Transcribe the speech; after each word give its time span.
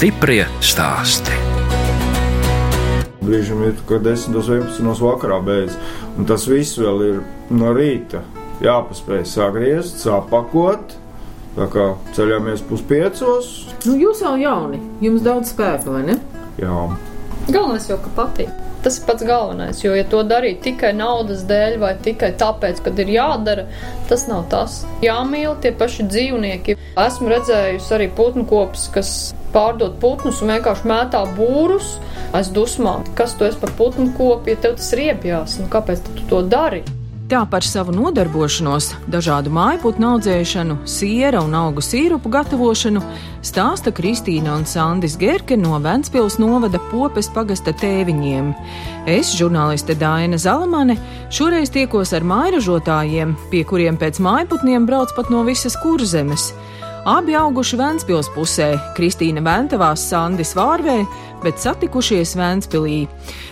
Stiprie 0.00 0.46
stāsti. 0.64 1.34
Brīžiem 3.20 3.58
ir, 3.66 3.74
ka 3.84 3.98
10, 4.00 4.32
11 4.32 5.02
vakarā 5.04 5.42
beidzas, 5.44 5.76
un 6.16 6.24
tas 6.24 6.46
viss 6.48 6.78
vēl 6.80 7.04
ir 7.04 7.18
no 7.52 7.74
rīta. 7.76 8.22
Jāpaspēj 8.64 9.26
sagriezt, 9.28 10.00
sapakot, 10.00 10.96
tā 11.58 11.68
kā 11.76 11.90
ceļamies 12.16 12.64
puspiecos. 12.70 13.52
Nu, 13.84 13.98
jūs 14.00 14.24
jau 14.24 14.32
jauni, 14.40 14.80
jums 15.04 15.20
daudz 15.28 15.52
spēka, 15.52 15.92
vai 15.92 16.06
ne? 16.08 16.16
Jā, 16.56 16.88
Galvenais 17.52 17.92
jau, 17.92 18.00
ka 18.00 18.16
patīk. 18.22 18.69
Tas 18.84 18.96
ir 18.96 19.04
pats 19.04 19.24
galvenais, 19.28 19.82
jo, 19.84 19.92
ja 19.92 20.06
to 20.08 20.22
darīt 20.24 20.62
tikai 20.64 20.94
naudas 20.96 21.42
dēļ 21.48 21.74
vai 21.82 21.90
tikai 22.00 22.30
tāpēc, 22.40 22.80
ka 22.80 22.92
ir 23.02 23.10
jādara, 23.12 23.66
tas 24.08 24.24
nav 24.30 24.46
tas. 24.52 24.78
Jāmīl 25.04 25.58
tie 25.60 25.74
paši 25.76 26.06
dzīvnieki. 26.08 26.78
Esmu 27.00 27.28
redzējusi 27.34 27.92
arī 27.96 28.08
putnu 28.16 28.46
kopus, 28.48 28.86
kas 28.94 29.10
pārdod 29.52 29.98
putnus 30.00 30.40
un 30.40 30.54
vienkārši 30.54 30.88
mētā 30.88 31.20
būrus 31.36 31.98
aiz 32.36 32.48
dusmām. 32.56 33.04
Kas 33.18 33.36
tu 33.36 33.44
esi 33.48 33.60
par 33.60 33.74
putnu 33.76 34.14
kopu, 34.16 34.54
ja 34.54 34.56
tev 34.64 34.78
tas 34.80 34.88
ir 34.96 35.04
iepjās? 35.10 35.60
Nu, 35.60 35.68
kāpēc 35.72 36.00
tu 36.08 36.24
to 36.32 36.40
dari? 36.48 36.84
Tā 37.30 37.44
par 37.46 37.62
savu 37.62 37.92
nodarbošanos, 37.94 38.88
dažādu 39.06 39.52
mājputnu 39.54 40.08
audzēšanu, 40.16 40.80
siera 40.82 41.38
un 41.46 41.52
augu 41.54 41.78
sīrupu 41.78 42.26
gatavošanu 42.34 42.98
stāsta 43.46 43.92
Kristīna 43.94 44.56
un 44.58 44.64
Sandis 44.66 45.14
Gerke 45.20 45.54
no 45.54 45.78
Ventspils 45.78 46.40
novada 46.42 46.80
popes 46.90 47.28
pagasta 47.30 47.70
tēviņiem. 47.70 48.48
Es, 49.14 49.30
žurnāliste 49.38 49.94
Dāna 50.00 50.40
Zalamane, 50.42 50.98
šoreiz 51.30 51.70
tiekos 51.70 52.10
ar 52.18 52.26
mājražotājiem, 52.26 53.36
pie 53.54 53.62
kuriem 53.62 54.00
pēc 54.00 54.18
mājputniem 54.26 54.90
brauc 54.90 55.14
pat 55.14 55.30
no 55.30 55.46
visas 55.46 55.78
kurzemes. 55.78 56.50
Abi 57.08 57.38
auguši 57.38 57.78
Vēncpils 57.78 58.26
pusē, 58.34 58.74
Kristīna 58.98 59.40
Ventavās, 59.46 60.02
Sandis 60.10 60.50
Vārvē, 60.58 60.98
bet 61.44 61.60
satikušies 61.62 62.34
Vēncpilī. 62.38 63.04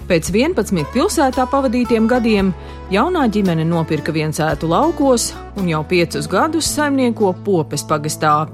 Pēc 0.09 0.31
11 0.33 0.89
pilsētā 0.95 1.45
pavadītiem 1.51 2.09
gadiem 2.09 2.53
jaunā 2.93 3.27
ģimene 3.33 3.67
nopirka 3.69 4.15
viensētu 4.15 4.71
laukos 4.71 5.33
un 5.59 5.69
jau 5.69 5.83
piecus 5.89 6.29
gadus 6.31 6.71
saimnieko 6.77 7.35
popes 7.45 7.85
pagastā. 7.89 8.47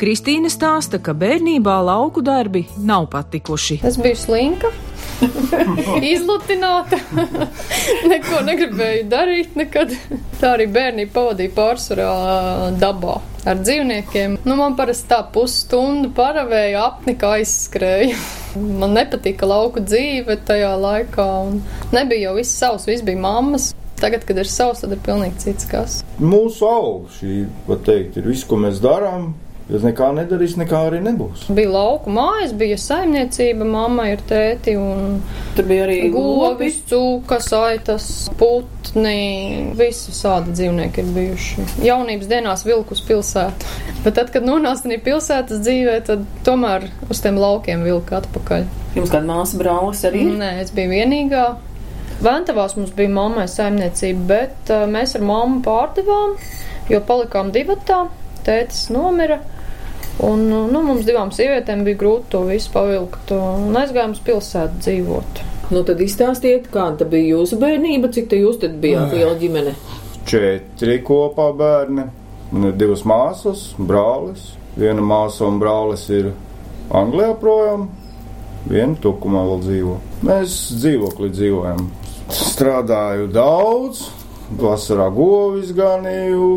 Kristīna 0.00 0.50
stāsta, 0.52 1.00
ka 1.02 1.14
bērnībā 1.16 1.76
lauku 1.84 2.22
darbi 2.24 2.64
nav 2.78 3.08
patikuši. 3.12 3.80
Es 3.86 3.98
biju 4.00 4.18
slinka, 4.18 4.70
izlutināta, 6.14 6.98
neko 8.12 8.42
negribēju 8.48 9.04
darīt 9.10 9.58
nekad. 9.58 9.94
Tā 10.40 10.54
arī 10.56 10.68
bērnība 10.72 11.14
pavadīja 11.14 11.54
pārsvarā 11.56 12.10
dabā 12.80 13.20
ar 13.44 13.60
dzīvniekiem. 13.60 14.38
Nu, 14.44 14.56
man 14.60 14.76
parasti 14.78 15.10
tā 15.12 15.20
pusstundu 15.34 16.12
paravēja 16.16 16.86
apnika 16.88 17.36
aizskrēja. 17.38 18.16
Man 18.54 18.94
nepatika 18.94 19.46
lauku 19.48 19.82
dzīve 19.82 20.36
tajā 20.46 20.74
laikā, 20.78 21.28
nebija 21.94 22.28
jau 22.28 22.34
viss 22.38 22.58
savs, 22.58 22.86
viss 22.90 23.04
bija 23.06 23.18
mammas. 23.18 23.72
Tagad, 23.98 24.24
kad 24.26 24.38
ir 24.38 24.48
savs, 24.50 24.82
tad 24.82 24.92
ir 24.94 25.00
pilnīgi 25.02 25.40
cits 25.46 25.68
kas. 25.70 26.00
mūsu 26.20 26.66
auga 26.68 27.14
šī, 27.16 27.44
var 27.68 27.78
teikt, 27.86 28.18
ir 28.18 28.26
viss, 28.28 28.46
ko 28.46 28.58
mēs 28.60 28.82
darām. 28.82 29.32
Ja 29.64 29.78
nekā 29.80 30.10
nedarīs, 30.12 30.58
nekā 30.60 30.76
arī 30.90 30.98
nebūs. 31.00 31.46
Bija 31.56 31.70
lauku 31.72 32.12
mājas, 32.12 32.50
bija 32.52 32.76
saimniecība, 32.76 33.64
mamma 33.64 34.10
ir 34.10 34.20
tēti 34.28 34.74
un 34.76 35.22
Tur 35.56 35.64
bija 35.70 35.86
arī 35.86 36.10
govis, 36.12 36.82
cūkas, 36.90 37.48
aitas, 37.56 38.08
putni, 38.36 39.72
visi 39.78 40.12
sādi 40.12 40.52
dzīvnieki 40.58 41.00
ir 41.00 41.12
bijuši. 41.16 41.64
Jaunības 41.86 42.28
dienās 42.28 42.66
vilku 42.68 42.92
uz 42.92 43.00
pilsētu. 43.08 43.70
Bet 44.04 44.18
tad, 44.18 44.34
kad 44.34 44.44
nonāca 44.44 44.98
pilsētas 45.06 45.64
dzīvē, 45.64 45.96
tad 46.10 46.26
tomēr 46.44 46.90
uz 47.08 47.24
tiem 47.24 47.40
laukiem 47.40 47.86
vilka 47.88 48.20
atpakaļ. 48.20 48.68
Jums 48.98 49.14
kāda 49.14 49.24
māsa 49.30 49.62
brālis 49.62 50.04
arī? 50.04 50.26
Nē, 50.42 50.58
es 50.66 50.74
biju 50.76 50.92
vienīgā. 50.92 51.46
Ventavās 52.20 52.76
mums 52.76 52.92
bija 52.94 53.10
mammai 53.16 53.48
saimniecība, 53.50 54.28
bet 54.28 54.74
uh, 54.76 54.84
mēs 54.90 55.16
ar 55.16 55.24
mammu 55.24 55.64
pārdevām, 55.64 56.36
jo 56.92 57.00
palikām 57.08 57.48
divatā. 57.56 58.04
Tētis 58.44 58.90
nomira. 58.92 59.40
Un, 60.22 60.44
uh, 60.52 60.68
nu, 60.70 60.82
mums 60.86 61.06
divām 61.08 61.32
sievietēm 61.34 61.82
bija 61.86 61.98
grūti 61.98 62.30
to 62.36 62.44
visu 62.46 62.70
pavilkt 62.74 63.32
un 63.34 63.74
aizgājām 63.80 64.14
uz 64.14 64.22
pilsētu 64.24 64.84
dzīvot. 64.84 65.42
Nu, 65.72 65.80
tad 65.82 66.00
izstāstiet, 66.04 66.68
kāda 66.72 67.06
bija 67.08 67.38
jūsu 67.38 67.58
bērnība, 67.58 68.10
cik 68.14 68.28
te 68.30 68.38
jūs 68.38 68.60
tad 68.62 68.76
bijāt 68.82 69.14
liela 69.16 69.34
ģimene. 69.40 69.72
Četri 70.28 70.98
kopā 71.04 71.48
bērni, 71.56 72.04
man 72.52 72.68
ir 72.68 72.76
divas 72.78 73.04
māsas, 73.08 73.70
brālis. 73.78 74.52
Viena 74.76 75.02
māsa 75.06 75.46
un 75.46 75.60
brālis 75.62 76.08
ir 76.12 76.32
Anglijā 76.94 77.32
projām, 77.40 77.88
viena 78.68 78.98
tukumā 79.00 79.44
vēl 79.48 79.60
dzīvo. 79.64 79.96
Mēs 80.26 80.56
dzīvoklī 80.82 81.30
dzīvojam. 81.32 81.84
Strādāju 82.34 83.28
daudz, 83.32 84.06
vasarā 84.60 85.08
govis 85.14 85.72
ganīju, 85.76 86.48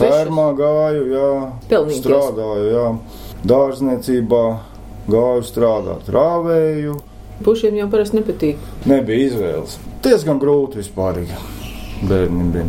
termā 0.00 0.48
gāju, 0.58 1.04
jā, 1.12 1.30
Pelnīties. 1.70 2.00
strādāju, 2.02 2.66
jā, 2.72 2.86
dārzniecībā 3.52 4.42
gāju 5.10 5.46
strādāt, 5.46 6.10
rāvēju. 6.12 6.98
Pušiem 7.44 7.78
jau 7.80 7.88
parasti 7.92 8.18
nepatīk. 8.20 8.58
Nebija 8.90 9.30
izvēles. 9.30 9.78
Diezgan 10.04 10.40
grūti 10.42 10.82
vispār. 10.82 11.22
Bērniem 12.04 12.50
bija 12.52 12.66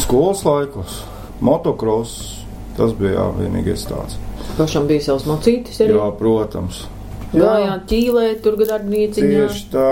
skolas 0.00 0.44
laikos, 0.44 1.02
motocross. 1.44 2.40
Tas 2.74 2.90
bija 2.98 3.12
jā, 3.14 3.24
vienīgais 3.38 3.84
tāds. 3.86 4.16
Pašam 4.58 4.88
bija 4.90 5.04
savs 5.04 5.28
mocītis 5.28 5.78
arī. 5.84 5.94
Jā, 5.94 6.08
protams. 6.18 6.80
Gājāt 7.34 7.84
ķīlē, 7.90 8.24
tur 8.42 8.56
gardnīciņā. 8.58 9.44
Tieši 9.44 9.68
tā. 9.70 9.90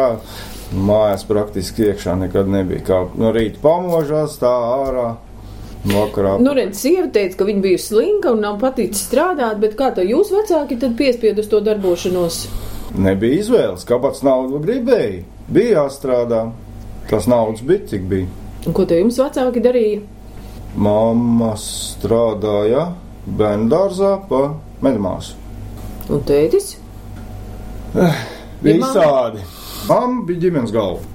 Mājās 0.73 1.23
praktiski 1.29 1.91
iekšā 1.91 2.17
nekad 2.17 2.49
nebija. 2.51 2.83
Kā 2.87 2.99
no 3.21 3.31
rīta 3.35 3.61
pamožās, 3.63 4.39
tā 4.41 4.51
ārā. 4.51 5.07
Vakarā. 5.83 6.37
Nu, 6.39 6.53
redz, 6.55 6.79
sieva 6.79 7.09
teica, 7.11 7.41
ka 7.41 7.47
viņa 7.49 7.63
bija 7.65 7.79
slinka 7.83 8.31
un 8.37 8.45
nav 8.45 8.61
paticis 8.63 9.03
strādāt, 9.09 9.59
bet 9.63 9.75
kā 9.79 9.91
to 9.97 10.05
jūs 10.07 10.31
vecāki 10.31 10.79
tad 10.79 10.95
piespied 10.99 11.41
uz 11.43 11.49
to 11.51 11.59
darbošanos? 11.65 12.45
Nebija 13.03 13.41
izvēles. 13.43 13.87
Kāpēc 13.89 14.21
naudu 14.23 14.61
gribēja? 14.63 15.25
Bija 15.51 15.81
jāstrādā. 15.81 16.45
Tas 17.11 17.27
naudas 17.27 17.65
bija, 17.67 17.87
cik 17.91 18.07
bija. 18.09 18.29
Un 18.63 18.77
ko 18.77 18.87
te 18.87 19.01
jums 19.01 19.19
vecāki 19.19 19.63
darīja? 19.65 20.03
Mamma 20.79 21.53
strādāja 21.59 22.93
bērnu 23.27 23.67
dārzā 23.73 24.13
pa 24.31 24.45
medmāsu. 24.85 25.35
Un 26.13 26.23
tētis? 26.29 26.77
Visādi. 28.63 29.43
Mamma 29.91 30.23
bija 30.29 30.47
ģimenes 30.47 30.75
galva. 30.75 31.12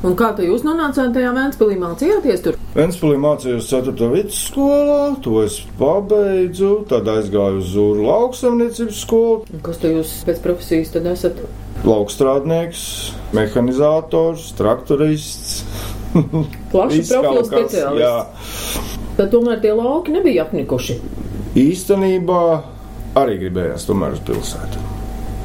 Un 0.00 0.14
kā 0.16 0.30
jūs 0.40 0.62
nonācāt 0.64 1.10
tajā 1.12 1.30
Vēnspilī 1.36 1.74
mācījāties 1.76 2.40
tur? 2.44 2.54
Ventspēlī 2.72 3.18
mācījos 3.20 3.66
4. 3.68 4.06
vidusskolā, 4.14 5.00
to 5.20 5.42
es 5.44 5.58
pabeidzu, 5.76 6.70
tad 6.88 7.08
aizgāju 7.10 7.58
uz 7.60 7.66
Zūru 7.74 8.06
lauksaimniecības 8.06 9.00
skolu. 9.04 9.42
Un 9.52 9.64
kas 9.66 9.80
te 9.82 9.90
jūs 9.92 10.14
pēc 10.24 10.40
profesijas 10.44 10.94
tad 10.94 11.08
esat? 11.10 11.42
Laukstrādnieks, 11.84 12.84
mehanizators, 13.36 14.46
traktorists. 14.56 15.58
Plaši 16.72 17.02
profilu 17.10 17.44
speciālists. 17.50 18.00
Jā, 18.00 18.88
Tad 19.20 19.34
tomēr 19.34 19.60
tie 19.60 19.74
lauki 19.76 20.14
nebija 20.16 20.46
apnikuši. 20.46 20.96
īstenībā 21.60 22.40
arī 23.20 23.36
gribējās 23.44 23.84
tomēr 23.90 24.16
uz 24.16 24.24
pilsētu. 24.24 24.80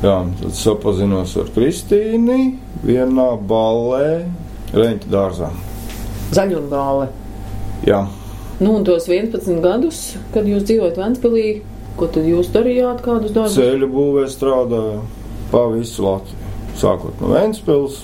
Jā, 0.06 0.16
tad 0.40 0.56
sapazinos 0.56 1.36
ar 1.42 1.52
Kristīnu 1.56 2.40
vienā 2.86 3.30
ballē, 3.50 4.30
Reņķa 4.76 5.12
dārzā. 5.14 5.50
Zaļumbāle. 6.36 7.10
Jā, 7.88 8.06
Nu, 8.56 8.78
un 8.78 8.86
tos 8.88 9.04
11 9.12 9.58
gadus, 9.60 9.98
kad 10.32 10.46
jūs 10.48 10.64
dzīvojat 10.64 10.96
Vēnspilī, 11.02 11.42
ko 12.00 12.08
tad 12.08 12.24
jūs 12.24 12.48
darījāt, 12.54 13.02
kādus 13.04 13.34
darbus? 13.36 13.58
ceļu 13.58 13.90
būvē 13.92 14.22
strādāju 14.32 15.02
pa 15.52 15.66
visu 15.74 16.06
Latviju. 16.06 16.54
Sākot 16.80 17.20
no 17.20 17.34
Ventspils, 17.34 17.98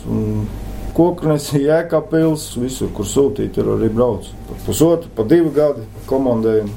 Koknesi, 0.95 1.61
Jēkabpils, 1.63 2.49
visur, 2.59 2.91
kur 2.95 3.07
sūtīt, 3.07 3.53
tur 3.55 3.69
arī 3.77 3.87
brauc. 3.95 4.27
Pa 4.49 4.57
pusotru, 4.65 5.07
pa 5.15 5.23
divi 5.23 5.53
gadi 5.55 5.85
komandējumu. 6.11 6.75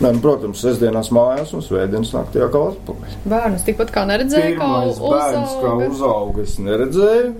Nē, 0.00 0.08
nu, 0.16 0.20
protams, 0.24 0.62
sestdienās 0.64 1.10
mājās 1.12 1.52
un 1.52 1.60
svētdienas 1.60 2.14
naktī 2.16 2.40
atkal 2.46 2.70
atpakaļ. 2.72 3.16
Bērnus 3.28 3.66
tikpat 3.68 3.92
kā 3.92 4.06
neredzēju, 4.08 4.54
kā 4.56 4.68
Pirmais 4.72 5.02
bērns, 5.04 5.52
kā 5.60 5.74
uzauga. 5.76 5.90
uzauga, 5.92 6.46
es 6.48 6.56
neredzēju. 6.64 7.34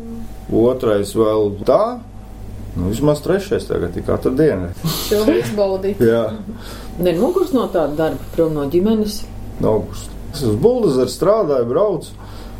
Otrais 0.52 1.14
vēl 1.16 1.50
tā. 1.64 1.82
Nu, 2.76 2.88
vismaz 2.88 3.20
trešais 3.24 3.66
tagad 3.68 3.96
ir 4.00 4.04
katru 4.06 4.32
dienu. 4.36 4.70
Šo 5.08 5.22
izbaudīt. 5.32 6.00
Jā, 6.12 6.22
Nenogurs 7.00 7.52
no 7.56 7.66
tāda 7.72 7.96
darba, 7.98 8.30
prom 8.36 8.54
no 8.56 8.64
ģimenes. 8.72 9.22
augusts. 9.64 10.08
Es 10.32 10.40
uz 10.48 10.56
buldozeru 10.56 11.12
strādāju, 11.12 11.66
braucu. 11.68 12.14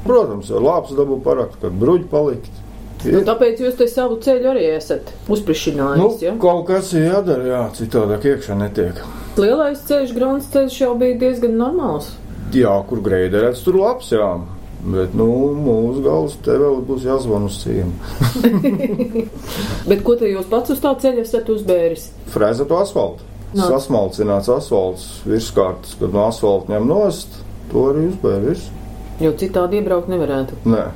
Protams, 0.04 0.48
jau 0.50 0.60
lāps 0.60 0.92
dabū 0.98 1.16
parakt, 1.24 1.56
kad 1.62 1.72
bruģi 1.78 2.08
palikt. 2.10 2.50
Nu, 3.02 3.20
tāpēc 3.26 3.58
jūs 3.64 3.76
te 3.78 3.86
savu 3.90 4.18
ceļu 4.22 4.48
arī 4.52 4.64
esat 4.76 5.08
Nu, 5.26 5.34
uzprišinājis. 5.34 6.20
ja? 6.22 6.32
kaut 6.42 6.66
kas 6.68 6.92
ir 6.94 7.08
jādara, 7.08 7.46
jā, 7.48 7.62
citādāk 7.80 8.26
iekšā 8.30 8.54
netiek. 8.60 9.00
Lielais 9.40 9.80
ceļš, 9.88 10.12
grāmatas 10.14 10.50
ceļš 10.52 10.76
jau 10.84 10.92
bija 11.00 11.16
diezgan 11.18 11.56
normāls. 11.58 12.12
Jā, 12.54 12.74
kur 12.88 13.00
greidērēts, 13.02 13.64
tur 13.64 13.78
labs, 13.80 14.12
jā. 14.12 14.28
Bet, 14.82 15.12
nu, 15.14 15.26
mūsu 15.62 16.00
galvas 16.02 16.32
te 16.42 16.56
vēl 16.58 16.80
būs 16.88 17.04
jāzvan 17.06 17.44
uz 17.46 17.60
ciemu. 17.62 17.92
Bet 19.90 20.02
ko 20.02 20.16
te 20.18 20.26
jūs 20.26 20.48
pats 20.50 20.74
uz 20.74 20.80
tā 20.82 20.90
ceļa 21.04 21.22
esat 21.22 21.52
uzbēris? 21.54 22.08
Frēzēt 22.34 22.74
asfaltu. 22.74 23.28
Nā. 23.52 23.68
Sasmalcināts 23.68 24.48
asfalts 24.50 25.06
virskārtas, 25.28 25.94
kad 26.00 26.14
no 26.14 26.24
asfalta 26.26 26.72
ņem 26.72 26.88
nost, 26.88 27.36
to 27.70 27.84
arī 27.92 28.08
uzbēr 28.08 28.46
virs. 28.48 28.64
Jo 29.22 29.30
citādi 29.38 29.78
iebraukt 29.78 30.10
nevarētu. 30.10 30.58
Nē, 30.66 30.86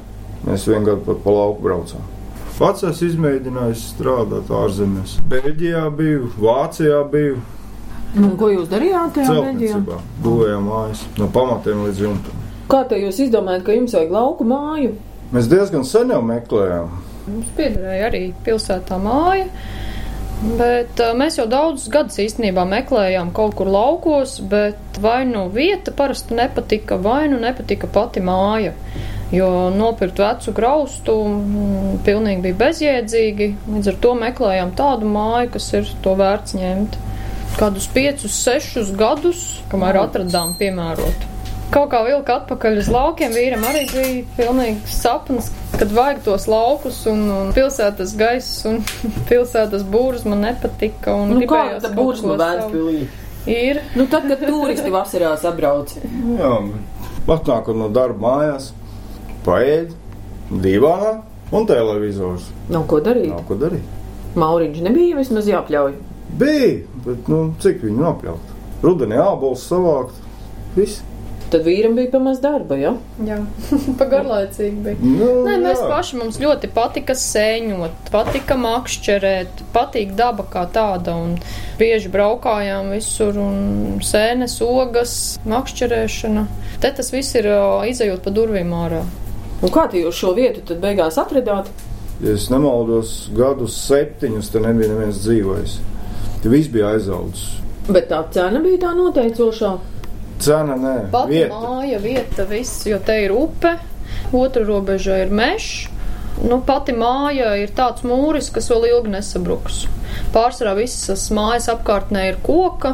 mēs 0.49 0.65
vienkārši 0.67 1.05
pat 1.07 1.21
pa 1.23 1.35
lauku 1.37 1.67
braucām. 1.69 2.09
Pats 2.57 2.87
esmu 2.89 3.11
izmēģinājis 3.11 3.85
strādāt 3.93 4.51
ārzemēs. 4.63 5.19
Beļģijā 5.31 5.85
biju, 5.99 6.33
Vācijā 6.41 7.03
biju, 7.13 7.37
Nu, 8.17 8.31
ko 8.41 8.49
jūs 8.49 8.69
darījāt 8.71 9.13
tajā 9.19 9.35
Beļģijā? 9.45 9.79
Būvējām 10.25 10.69
mājas 10.71 11.03
no 11.21 11.29
pamatiem 11.35 11.83
līdz 11.85 11.99
jumtam. 12.07 12.46
Kā 12.67 12.83
te 12.91 12.99
jūs 12.99 13.21
izdomājat, 13.23 13.63
ka 13.67 13.75
jums 13.77 13.95
vajag 13.95 14.15
lauku 14.15 14.47
māju? 14.49 14.95
Mēs 15.35 15.47
diezgan 15.51 15.85
sen 15.87 16.11
jau 16.11 16.23
meklējām. 16.27 16.95
Mums 17.27 17.51
piederēja 17.59 18.09
arī 18.09 18.23
pilsētā 18.47 18.99
māja. 19.03 19.47
Bet 20.59 21.01
mēs 21.17 21.39
jau 21.39 21.47
daudzus 21.49 21.89
gadus 21.93 22.19
īstenībā 22.21 22.67
meklējām 22.69 23.31
kaut 23.35 23.55
kur 23.57 23.71
laukos, 23.73 24.37
bet 24.51 24.99
vai 25.01 25.23
nu 25.29 25.47
vieta 25.53 25.95
parasti 25.97 26.37
nepatika, 26.37 26.99
vai 27.01 27.23
nu 27.33 27.39
nepatika 27.41 27.89
pati 27.89 28.21
māja. 28.21 28.75
Jo 29.33 29.49
nopirkt 29.75 30.21
vecu 30.23 30.53
graustu 30.55 31.15
mm, 31.31 31.95
pilnīgi 32.07 32.45
bija 32.45 32.59
bezjēdzīgi. 32.67 33.49
Līdz 33.77 33.93
ar 33.95 34.01
to 34.03 34.13
meklējām 34.21 34.75
tādu 34.79 35.09
māju, 35.11 35.55
kas 35.57 35.71
ir 35.79 35.95
to 36.05 36.19
vērts 36.19 36.59
ņemt. 36.59 36.99
Kādus 37.57 37.89
piecus, 37.95 38.37
sešus 38.37 38.93
gadus, 38.99 39.47
kamēr 39.73 40.03
atradām 40.03 40.53
piemērotu. 40.61 41.36
Kaut 41.75 41.91
kā 41.91 42.01
vilka 42.07 42.37
atpakaļ 42.41 42.79
uz 42.81 42.89
laukiem, 42.93 43.33
vīram 43.35 43.65
arī 43.67 43.83
bija 43.91 44.25
pilnīgs 44.37 44.97
sapnis, 45.03 45.49
kad 45.75 45.91
vajag 45.93 46.23
tos 46.25 46.47
laukus 46.51 47.01
un, 47.11 47.25
un 47.33 47.53
pilsētas 47.57 48.15
gaiss 48.19 48.63
un 48.71 48.81
pilsētas 49.31 49.85
būrus 49.91 50.25
man 50.29 50.45
nepatika. 50.47 51.17
Un 51.19 51.35
Nu, 51.35 51.41
kāda 51.51 51.91
ko 51.95 52.09
no. 52.23 52.37
Vēnspilī? 52.41 53.01
Ir. 53.51 53.83
Nu, 53.99 54.07
tad, 54.11 54.27
kad 54.31 54.43
turisti 54.43 54.91
vasarās 54.95 55.45
apbrauc. 55.47 55.93
Jā, 56.39 56.53
atnākot 57.31 57.79
no 57.79 57.91
darba 57.95 58.23
mājās, 58.25 58.71
paēd, 59.47 59.93
divānā 60.51 61.17
un 61.55 61.67
televizors. 61.69 62.49
Nav 62.71 62.87
ko 62.91 63.03
darīt. 63.03 63.31
Nav 63.31 63.45
ko 63.47 63.59
darīt. 63.59 63.95
Mauriņš 64.37 64.83
nebija 64.85 65.19
vismaz 65.19 65.47
jāpļauj. 65.51 65.95
Bija, 66.37 66.73
bet 67.07 67.29
nu, 67.31 67.43
cik 67.63 67.85
viņu 67.87 68.03
nopļaut? 68.03 68.55
Rudenī 68.85 69.19
ābols 69.23 69.63
savākt. 69.71 70.19
Viss. 70.77 71.03
Tad 71.57 71.65
vīram 71.65 71.95
bija 71.97 72.11
pamaz 72.13 72.37
darba, 72.45 72.77
ja? 72.77 72.91
Jā, 73.25 73.39
pagarlaicīgi 74.01 74.83
bija. 74.85 74.97
Nu, 75.01 75.29
Nē, 75.47 75.55
mēs 75.63 75.79
jā. 75.81 75.87
paši 75.89 76.19
mums 76.21 76.37
ļoti 76.37 76.69
patika 76.77 77.15
sēņot, 77.17 78.11
patika 78.13 78.59
makšķerēt, 78.61 79.63
patīk 79.73 80.13
daba 80.19 80.45
kā 80.53 80.67
tāda. 80.75 81.15
Un 81.17 81.39
bieži 81.81 82.13
braukājām 82.13 82.93
visur, 82.93 83.41
un 83.41 84.05
sēnes, 84.05 84.59
ogas, 84.67 85.17
makšķerēšana. 85.49 86.45
Te 86.85 86.93
tas 87.01 87.09
viss 87.15 87.41
ir 87.41 87.49
izējot 87.89 88.21
pa 88.29 88.37
durvīm 88.37 88.77
ārā. 88.77 89.01
Un 89.65 89.73
kā 89.73 89.89
jūs 89.97 90.21
šo 90.21 90.37
vietu 90.37 90.61
tad 90.69 90.85
beigās 90.85 91.17
atradāt? 91.17 91.73
Ja 92.21 92.37
es 92.37 92.51
nemaldos, 92.53 93.31
gadus 93.33 93.81
septiņus 93.89 94.53
te 94.53 94.61
nebija 94.61 94.93
neviens 94.93 95.25
dzīvojis. 95.25 95.81
Te 96.45 96.53
viss 96.53 96.69
bija 96.69 96.93
aizaudzis. 96.99 97.63
Bet 97.89 98.11
tā 98.13 98.27
cena 98.37 98.61
bija 98.61 98.91
tā 98.91 98.97
noteicošā. 99.01 99.77
Cena 100.43 100.77
nē, 100.77 100.95
Pati 101.13 101.33
vieta. 101.33 101.59
māja, 101.61 101.99
vieta, 102.03 102.45
viss, 102.51 102.85
jo 102.87 102.99
te 103.05 103.17
ir 103.25 103.33
upe, 103.35 103.77
otra 104.37 104.65
robeža 104.69 105.23
ir 105.25 105.33
mežs. 105.35 105.89
Nu, 106.37 106.59
pati 106.61 106.93
māja 106.93 107.55
ir 107.57 107.71
tāds 107.73 108.05
mūris, 108.05 108.51
kas 108.53 108.69
vēl 108.69 108.91
ilgi 108.91 109.15
nesabruks. 109.15 109.87
Pārsvarā 110.35 110.75
visas 110.77 111.31
mājas 111.33 111.71
apkārtnē 111.73 112.27
ir 112.29 112.37
koka, 112.45 112.93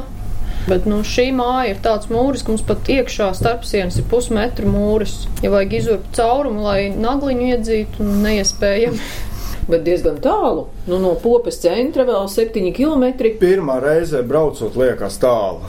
bet 0.68 0.86
nu, 0.86 1.00
šī 1.02 1.24
māja 1.34 1.72
ir 1.72 1.80
tāds 1.82 2.06
mūris, 2.12 2.44
ka 2.46 2.54
mums 2.54 2.62
pat 2.68 2.86
iekšā 2.86 3.32
starp 3.34 3.66
sienas 3.66 3.98
ir 3.98 4.06
pusmetru 4.12 4.70
mūris. 4.70 5.24
Ja 5.42 5.50
vajag 5.50 5.74
izurbt 5.80 6.14
caurumu, 6.14 6.62
lai 6.62 6.92
nagliņu 6.94 7.50
iedzītu, 7.56 8.06
neiespējami. 8.22 9.02
Bet 9.62 9.84
diezgan 9.86 10.16
tālu. 10.18 10.64
Nu, 10.90 10.96
no 10.98 11.12
popes 11.22 11.60
centra 11.62 12.02
vēl 12.02 12.24
7 12.30 12.72
km. 12.74 13.04
Pirmā 13.38 13.76
reize 13.82 14.18
braucot 14.26 14.74
liekas 14.74 15.20
tālu. 15.22 15.62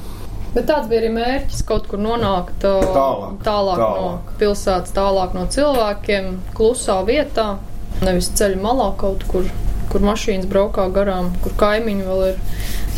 Bet 0.54 0.68
tāds 0.70 0.88
bija 0.90 1.02
arī 1.02 1.10
mērķis 1.16 1.64
kaut 1.66 1.88
kur 1.90 1.98
nonākt 2.02 2.60
Tālāk. 2.62 3.40
tālāk, 3.46 3.80
Tālāk. 3.82 4.02
no 4.02 4.38
pilsētas, 4.38 4.94
tālāk 4.94 5.34
no 5.34 5.48
cilvēkiem, 5.50 6.28
klusā 6.58 7.00
vietā. 7.08 7.56
Nevis 8.04 8.30
ceļa 8.38 8.60
malā 8.62 8.92
kaut 9.02 9.24
kur, 9.32 9.48
kur 9.90 10.02
mašīnas 10.06 10.46
braukā 10.52 10.86
garām, 10.94 11.32
kur 11.42 11.56
kaimiņi 11.58 12.06
vēl 12.06 12.24
ir. 12.32 12.38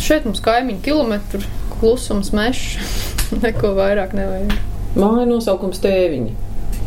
Šeit 0.01 0.25
mums 0.27 0.41
kaimiņi 0.43 0.81
kilometru, 0.83 1.39
klusums, 1.77 2.33
mežs, 2.35 2.75
neko 3.45 3.71
vairāk 3.77 4.11
nevajag. 4.17 4.57
Māja 4.95 5.25
nosaukums 5.27 5.79
tēviņi. 5.83 6.35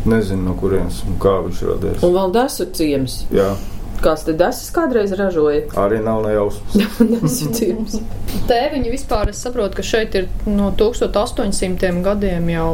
Nezinu, 0.09 0.44
no 0.50 0.55
kurienes 0.61 1.00
un 1.09 1.17
kā 1.20 1.35
viņš 1.44 1.62
radies. 1.69 2.05
Un 2.06 2.12
vēl 2.15 2.31
desu 2.37 2.69
ciems. 2.76 3.23
Jā, 3.35 3.50
Kāds 3.99 4.23
te 4.29 4.35
desas 4.39 4.71
kādreiz 4.75 5.11
ražoja? 5.19 5.65
arī 5.83 5.99
nav 6.05 6.23
nejausmas. 6.27 7.00
desu 7.00 7.50
ciems. 7.56 7.99
Tēviņi 8.47 8.93
vispār, 8.93 9.33
es 9.33 9.43
saprotu, 9.43 9.81
ka 9.81 9.87
šeit 9.87 10.15
ir 10.19 10.29
no 10.47 10.71
1800 10.79 12.03
gadiem 12.06 12.50
jau. 12.53 12.69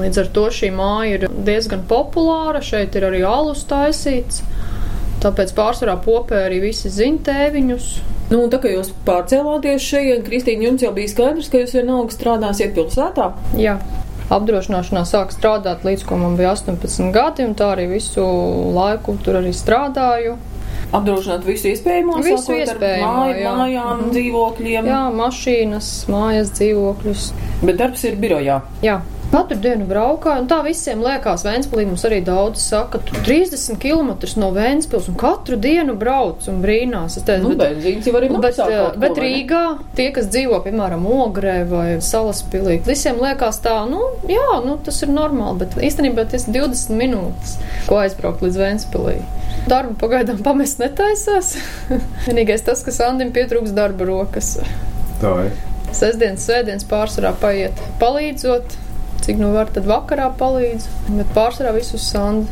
Līdz 0.00 0.22
ar 0.22 0.30
to 0.34 0.46
šī 0.54 0.70
māja 0.72 1.18
ir 1.18 1.26
diezgan 1.46 1.82
populāra, 1.90 2.62
šeit 2.64 2.96
ir 2.96 3.08
arī 3.10 3.24
alus 3.26 3.66
taisīts. 3.68 4.44
Tāpēc 5.20 5.52
pārsvarā 5.52 5.98
popē 6.00 6.46
arī 6.46 6.62
visi 6.62 6.88
zina 6.88 7.20
tēviņus. 7.26 7.88
Nu, 8.30 8.44
un 8.44 8.52
tā 8.52 8.60
kā 8.62 8.70
jūs 8.70 8.92
pārcēlāties 9.04 9.84
šeit, 9.84 10.22
Kristīna, 10.24 10.68
jums 10.68 10.84
jau 10.86 10.92
bija 10.96 11.10
skaidrs, 11.12 11.50
ka 11.52 11.60
jūs 11.60 11.74
vienalga 11.76 12.14
strādāsiet 12.14 12.72
pilsētā. 12.76 13.32
Jā. 13.58 13.76
Apdrošināšanā 14.30 15.02
sāku 15.10 15.34
strādāt 15.34 15.82
līdz 15.84 16.06
ko 16.06 16.16
man 16.20 16.36
bija 16.38 16.52
18 16.54 17.10
gadi, 17.12 17.44
un 17.50 17.56
tā 17.58 17.72
arī 17.74 17.88
visu 17.90 18.22
laiku 18.76 19.16
tur 19.26 19.40
arī 19.40 19.50
strādāju. 19.50 20.36
Apdrošināt 20.92 21.44
visu 21.46 21.68
iespējamo, 21.70 22.16
Visu 22.24 22.52
iespējamo, 22.56 23.10
māju, 23.14 23.36
jā. 23.38 23.50
mājām, 23.54 24.00
Mhm. 24.00 24.10
dzīvokļiem. 24.16 24.88
Jā, 24.90 25.02
mašīnas, 25.20 25.90
mājas, 26.10 26.50
dzīvokļus. 26.58 27.32
Bet 27.62 27.76
darbs 27.76 28.04
ir 28.04 28.16
birojā. 28.16 28.60
Jā. 28.82 29.00
Katru 29.30 29.60
dienu 29.62 29.84
braukāju, 29.86 30.42
un 30.42 30.48
tā 30.50 30.56
visiem 30.66 31.04
liekas, 31.04 31.44
Vēnspilī 31.46 31.84
mums 31.86 32.02
arī 32.08 32.16
daudz 32.26 32.64
saka, 32.64 32.98
tu 33.06 33.14
30 33.14 33.76
km 33.78 34.08
no 34.42 34.48
Vēnspils 34.56 35.06
un 35.12 35.18
katru 35.20 35.54
dienu 35.54 35.94
brauc 35.98 36.48
un 36.50 36.58
brīnās. 36.64 37.14
Es 37.20 37.26
teicu, 37.28 37.52
Nu, 37.52 37.58
benzīns 37.60 38.08
jau 38.10 38.16
arī 38.18 38.30
Bet, 38.32 38.58
eh, 38.58 38.64
kaut 38.64 38.96
ko, 38.96 39.00
bet 39.04 39.14
ne? 39.14 39.22
Rīgā 39.22 39.62
tie, 39.94 40.08
kas 40.16 40.26
dzīvo, 40.34 40.58
piemēram, 40.66 41.06
Ogrē 41.06 41.60
vai 41.70 41.86
Salaspilī, 42.02 42.80
visiem 42.88 43.22
liekas 43.22 43.62
tā, 43.62 43.76
nu, 43.90 44.02
jā, 44.26 44.64
nu, 44.66 44.76
tas 44.82 44.98
ir 45.06 45.14
normāli, 45.14 45.62
bet 45.62 45.78
īstenībā 45.78 46.26
tas 46.26 46.48
ir 46.48 46.58
20 46.58 46.98
minūtes, 46.98 47.54
ko 47.86 48.02
aizbraukt 48.02 48.42
līdz 48.42 48.60
Vēnspilī. 48.64 49.16
Darbu 49.70 49.94
pagaidām 50.02 50.42
pamest 50.42 50.82
netaisās. 50.82 51.54
Vienīgais 52.26 52.66
tas, 52.66 52.82
ka 52.82 52.90
Sandim 52.90 53.30
pietrūks 53.30 53.78
darba 53.78 54.10
rokas. 54.10 54.56
Tā 55.22 55.38
ir. 55.46 55.58
Sestdienas, 55.94 56.42
svētdienas 56.46 56.86
pārsvarā 56.90 57.32
paiet 57.38 57.78
palīdzot, 58.02 58.78
cik 59.24 59.38
nu 59.40 59.52
var, 59.54 59.70
tad 59.74 59.86
vakarā 59.88 60.30
palīdz, 60.40 60.88
bet 61.18 61.30
pārsvarā 61.36 61.74
visus 61.76 62.08
Sandi. 62.10 62.48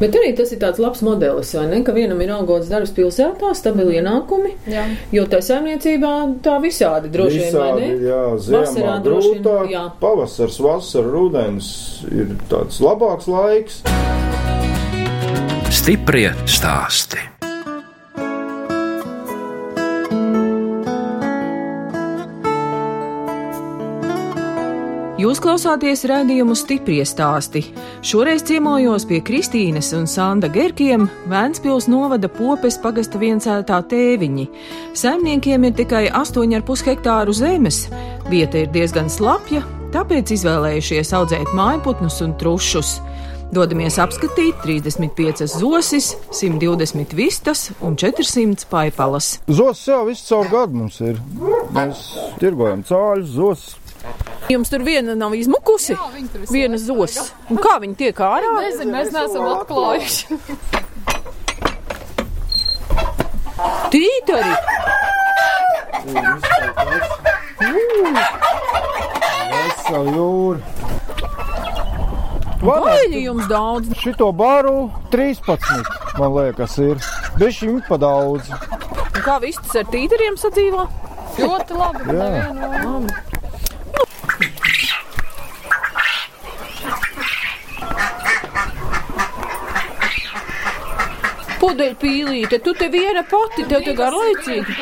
Bet 0.00 0.16
arī 0.18 0.32
tas 0.34 0.50
ir 0.50 0.58
tāds 0.58 0.80
labs 0.82 1.04
modelis, 1.06 1.52
vai 1.54 1.68
ne? 1.70 1.78
Ka 1.86 1.92
vienam 1.94 2.18
ir 2.24 2.32
algots 2.34 2.66
darbs 2.70 2.90
pilsētā, 2.96 3.52
stabili 3.54 4.00
ienākumi, 4.00 4.56
Jā. 4.66 4.88
jo 5.14 5.26
tā 5.30 5.38
saimniecībā 5.44 6.14
tā 6.42 6.56
visādi 6.64 7.12
droši 7.14 7.44
vien, 7.44 7.60
ne? 7.78 7.90
jā, 8.08 8.22
ziemā 8.42 8.64
Vasarā 8.64 8.96
droši 9.04 9.30
vien, 9.36 9.44
grūtāk, 9.44 9.68
jā. 9.70 9.84
pavasars, 10.02 10.58
vasara, 10.66 11.12
rudens 11.14 11.68
ir 12.10 12.34
tāds 12.50 12.82
labāks 12.82 13.30
laiks. 13.30 13.84
Stiprie 15.74 16.34
stāsti. 16.50 17.33
Jūs 25.24 25.38
klausāties 25.40 26.02
raidījumu 26.04 26.52
stipri 26.52 26.98
stāstī. 27.08 27.62
Šoreiz 28.04 28.42
ciemojos 28.44 29.06
pie 29.08 29.22
Kristīnas 29.24 29.88
un 29.96 30.04
Sanda 30.10 30.50
Gerkiem, 30.52 31.06
Vēncpils 31.32 31.86
novada 31.88 32.28
popes 32.28 32.76
pagasta 32.82 33.16
viencētā 33.22 33.78
tēviņi. 33.88 34.44
Saimniekiem 35.00 35.62
ir 35.64 35.78
tikai 35.78 36.02
8,5 36.10 36.84
hektāru 36.90 37.32
zemes. 37.32 37.86
Vieta 38.28 38.60
ir 38.66 38.68
diezgan 38.74 39.08
slapja, 39.08 39.62
tāpēc 39.94 40.34
izvēlējušies 40.36 41.14
audzēt 41.16 41.54
mājputnus 41.56 42.20
un 42.26 42.34
trušus. 42.42 42.98
Dodamies 43.54 43.96
apskatīt 44.04 44.60
35 44.66 45.48
zosis, 45.54 46.10
120 46.36 47.16
vistas 47.16 47.70
un 47.80 47.96
400 47.96 48.68
paipalas. 48.68 49.38
Zos 49.48 49.86
jau 49.88 50.02
visu 50.10 50.28
caur 50.34 50.52
gadu 50.52 50.82
mums 50.82 51.00
ir. 51.00 51.16
Mēs 51.72 52.10
tirgojam 52.44 52.84
cāļus, 52.84 53.32
zos. 53.38 53.64
Jums 54.52 54.68
tur 54.68 54.82
viena 54.84 55.14
nav 55.16 55.32
izmukusi? 55.34 55.94
Jā, 55.94 56.08
Viena 56.52 56.76
zos. 56.80 57.16
Un 57.48 57.60
kā 57.64 57.78
viņi 57.80 57.96
tiek 58.02 58.20
ārā? 58.20 58.50
Nezinu, 58.60 58.92
mēs 58.92 59.12
neesam 59.14 59.46
atklājuši. 59.54 60.38
Tītari! 63.94 64.54
Vesela 69.54 70.12
jūra. 70.12 70.60
Vaļi 72.64 73.20
jums 73.26 73.48
daudz! 73.50 73.92
Šito 74.00 74.30
baru 74.36 74.88
13, 75.12 75.92
man 76.20 76.32
liekas, 76.36 76.76
ir. 76.84 77.00
Bišķi 77.40 77.70
viņi 77.70 77.84
pa 77.88 77.98
daudz. 78.00 78.48
Un 79.14 79.20
kā 79.24 79.36
vistas 79.42 79.76
ar 79.80 79.88
tītariem 79.92 80.36
sadzīvo? 80.40 80.88
Ļoti 81.38 81.78
labi. 81.80 82.18
Jā. 82.18 83.33
Nevienu- 91.74 91.96
Pudeļpīlīte, 91.98 92.58
tu 92.64 92.74
te 92.74 92.88
viena 92.88 93.22
pati, 93.30 93.64
tev 93.68 93.82
te 93.84 93.94
garlaicīgi. 93.94 94.74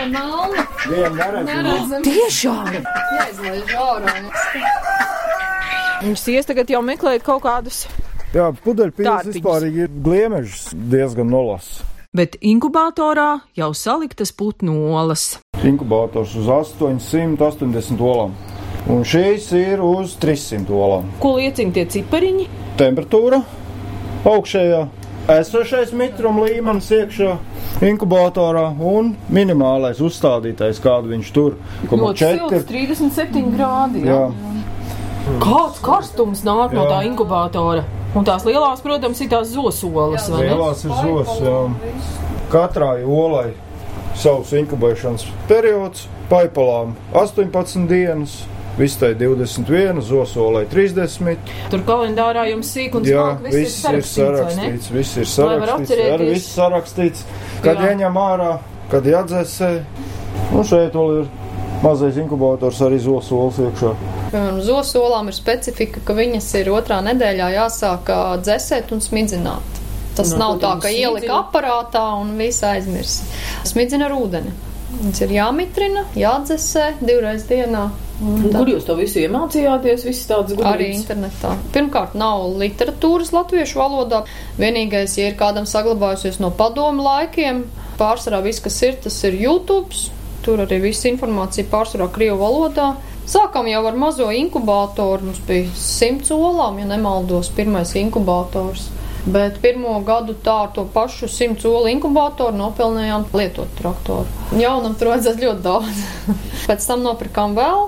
Tiešām! 2.03 2.69
Jāizlaiž 3.17 3.75
ārā. 3.79 4.15
Viņas 6.03 6.25
ies 6.33 6.47
tagad 6.49 6.71
jau 6.71 6.83
meklēt 6.83 7.23
kaut 7.23 7.43
kādus. 7.45 7.85
Jā, 8.35 8.49
Tārpiņus. 8.57 9.35
vispār 9.37 9.67
ir 9.69 9.89
gliemežs 10.03 10.71
diezgan 10.75 11.29
nolas. 11.31 11.83
Bet 12.15 12.37
inkubatorā 12.43 13.41
jau 13.57 13.71
saliktas 13.73 14.33
putnu 14.33 14.93
olas. 14.93 15.39
Inkubators 15.65 16.35
uz 16.37 16.47
880 16.49 18.01
olām. 18.01 18.33
Un 18.89 19.05
šīs 19.05 19.53
ir 19.57 19.81
uz 19.81 20.17
300 20.21 20.69
olām. 20.75 21.05
Ko 21.21 21.37
liecina 21.37 21.73
tie 21.73 21.87
cipariņi? 21.87 22.49
Temperatūra 22.77 23.43
augšējā, 24.25 24.89
esošais 25.31 25.93
mitruma 25.95 26.47
līmenis 26.49 26.89
iekšā 26.97 27.37
inkubatorā 27.87 28.69
un 28.79 29.13
minimālais 29.33 30.01
uzstādītais, 30.03 30.81
kādu 30.83 31.13
viņš 31.15 31.33
tur 31.35 31.59
silts, 31.87 32.19
4. 32.23 32.65
37 32.69 33.53
grādi. 33.55 34.07
Jā, 34.09 34.27
Kāds 35.43 35.79
karstums 35.83 36.41
nāk 36.43 36.73
no 36.75 36.83
Jā. 36.83 36.97
tā 36.97 37.03
inkubatora? 37.07 37.85
Un 38.19 38.27
tās 38.27 38.43
lielās, 38.45 38.83
protams, 38.85 39.21
ir 39.23 39.29
tās 39.31 39.53
zosolas, 39.55 40.27
ne? 40.29 40.41
lielās 40.43 40.83
ir 40.85 40.91
zos. 40.99 41.37
Jā. 41.41 41.61
Katrai 42.53 43.05
olai 43.07 43.53
savs 44.19 44.51
inkubēšanas 44.59 45.25
periods, 45.49 46.09
paipalām 46.29 46.97
18 47.15 47.87
dienas. 47.89 48.43
Vistai 48.79 49.13
21, 49.15 50.01
zosolai 50.01 50.65
30. 50.71 51.37
Tur 51.71 51.83
kalendārā 51.85 52.47
jums 52.49 52.71
sīk 52.73 52.95
un 52.97 53.05
Jā, 53.05 53.27
smalki 53.37 53.53
viss 53.59 53.83
ir 53.85 53.99
sarakstīts. 54.09 54.89
Viss 54.95 55.17
ir 55.21 55.27
Lai 55.45 55.59
var 55.59 55.69
sarakstīts. 55.69 55.91
atcerēties. 55.91 56.15
Arī 56.17 56.29
viss 56.33 56.55
sarakstīts, 56.57 57.25
kad 57.63 57.77
Jā. 57.77 57.91
ieņem 57.93 58.17
ārā, 58.23 58.51
kad 58.91 59.05
jādzēsē. 59.05 59.71
Un 60.57 60.65
šeit 60.65 60.97
vēl 60.97 61.21
ir 61.21 61.29
mazais 61.83 62.17
inkubators 62.17 62.81
arī 62.87 62.99
zosols 63.05 63.59
iekšā. 63.61 63.93
Piemēram, 64.33 64.61
zosolām 64.65 65.29
ir 65.29 65.37
specifika, 65.37 66.01
ka 66.09 66.15
viņas 66.17 66.49
ir 66.63 66.71
otrā 66.73 67.03
nedēļā 67.05 67.51
jāsāk 67.59 68.09
dzēsēt 68.47 68.93
un 68.97 69.01
smidzināt. 69.05 69.81
Tas 70.17 70.33
No, 70.33 70.39
nav 70.39 70.55
ko 70.55 70.61
tā, 70.67 70.73
ka 70.81 70.89
viņi 70.89 71.03
ielika 71.05 71.27
smidzina? 71.27 71.45
aparātā 71.45 72.21
un 72.21 72.33
viss 72.39 72.63
aizmirst. 72.63 73.23
Smidzina 73.65 74.07
ar 74.09 74.13
ūdeni. 74.17 74.53
Viņas 75.03 75.21
ir 75.25 75.29
jāmitrina, 75.37 76.05
jādzēsē 76.17 76.87
divreiz 77.01 77.45
dienā. 77.49 77.91
Un 78.23 78.49
Kur 78.55 78.71
jūs 78.71 78.87
to 78.87 78.95
visu 78.99 79.21
iemācījāties? 79.25 80.07
Visas 80.07 80.29
tādas 80.31 80.55
Arī 80.55 80.63
gudrības. 80.63 81.03
internetā. 81.03 81.53
Pirmkārt, 81.75 82.15
nav 82.19 82.45
literatūras 82.61 83.33
latviešu 83.35 83.81
valodā. 83.81 84.23
Vienīgais, 84.59 85.17
ja 85.19 85.31
ir 85.31 85.39
kādam 85.39 85.67
saglabājusies 85.67 86.39
no 86.43 86.53
padomu 86.55 87.03
laikiem, 87.03 87.65
pārsvarā 87.99 88.43
viss, 88.45 88.63
kas 88.63 88.81
ir, 88.83 88.99
tas 89.03 89.19
ir 89.25 89.39
YouTube. 89.41 89.91
Tur 90.43 90.65
arī 90.65 90.81
viss 90.83 91.07
informācija 91.07 91.69
pārsvarā 91.71 92.09
Krievu 92.15 92.41
valodā. 92.43 92.95
Sākām 93.27 93.69
jau 93.71 93.85
ar 93.87 93.95
mazo 93.95 94.27
inkubātoru. 94.35 95.29
Mums 95.29 95.39
bija 95.47 95.69
simts 95.79 96.33
olām, 96.35 96.81
ja 96.83 96.89
nemaldos, 96.91 97.53
pirmais 97.55 97.95
inkubators. 97.95 98.89
Bet 99.23 99.61
pirmo 99.63 100.01
gadu 100.03 100.35
tā 100.35 100.65
ar 100.65 100.73
to 100.75 100.83
pašu 100.91 101.29
simts 101.31 101.63
olu 101.71 101.87
inkubātoru 101.93 102.59
nopelnījām 102.59 103.29
lietot 103.39 103.71
traktoru. 103.79 104.27
Jaunam 104.59 104.97
tur 104.99 105.13
vajadzēs 105.13 105.39
ļoti 105.45 105.63
daudz. 105.63 106.01
Pēc 106.67 106.89
tam 106.91 107.05
nopirkām 107.07 107.55
vēl 107.55 107.87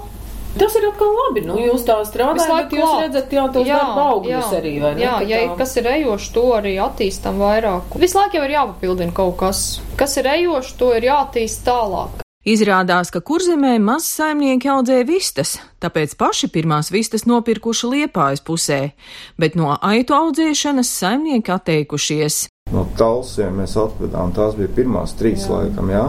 Tas 0.59 0.75
ir 0.79 0.85
atkal 0.87 1.11
labi. 1.19 1.43
Nu, 1.49 1.57
jūs 1.59 1.83
tā 1.87 1.97
strādājat, 2.07 2.71
bet 2.71 2.75
jūs 2.79 2.87
klāt. 2.87 3.01
redzat, 3.03 3.33
jā, 3.35 3.47
tos 3.53 3.67
darba 3.67 4.05
augļus 4.15 4.53
arī, 4.61 4.75
vai 4.83 4.93
ne? 4.95 5.03
Jā, 5.03 5.15
ja 5.27 5.39
tā- 5.49 5.57
kas 5.59 5.77
ir 5.77 5.89
ejošs, 5.91 6.33
to 6.33 6.45
arī 6.55 6.75
attīstam 6.79 7.41
vairāk. 7.43 7.97
Visu 7.99 8.19
laiku 8.19 8.39
jau 8.39 8.45
ir 8.45 8.55
jāpapildina 8.55 9.13
kaut 9.13 9.37
kas. 9.37 9.81
Kas 9.97 10.17
ir 10.17 10.25
ejošs, 10.25 10.77
to 10.79 10.93
ir 10.95 11.03
jātīst 11.11 11.67
tālāk. 11.67 12.23
Izrādās, 12.45 13.09
ka 13.11 13.23
kurzemē 13.25 13.81
maz 13.81 14.05
saimnieki 14.05 14.69
audzēja 14.69 15.07
vistas, 15.09 15.59
tāpēc 15.81 16.13
paši 16.21 16.51
pirmās 16.53 16.91
vistas 16.93 17.25
nopirkuši 17.25 17.89
liepājas 17.89 18.45
pusē, 18.45 18.93
bet 19.41 19.57
no 19.57 19.79
aitu 19.81 20.13
audzēšanas 20.13 20.91
saimnieki 20.93 21.51
atteikušies. 21.51 22.49
No 22.75 22.85
talsiem 22.99 23.63
mēs 23.63 23.79
atvedām, 23.81 24.35
tās 24.37 24.59
bija 24.59 24.69
pirmās 24.77 25.17
trīs 25.17 25.49
jā. 25.49 25.57
laikam, 25.57 25.89
jā. 25.89 26.05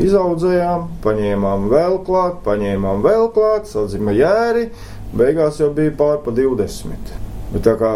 Izaudzējām, 0.00 0.86
paņēmām 1.04 1.66
vēl 1.68 1.98
klāt, 2.06 2.38
paņēmām 2.46 3.02
vēl 3.04 3.26
klāt, 3.34 3.66
sadzima 3.68 4.14
jēri, 4.16 4.70
beigās 5.12 5.58
jau 5.60 5.68
bija 5.76 5.92
pār 5.98 6.22
pa 6.24 6.32
20. 6.32 7.12
Bet 7.52 7.66
tā 7.66 7.74
kā 7.80 7.90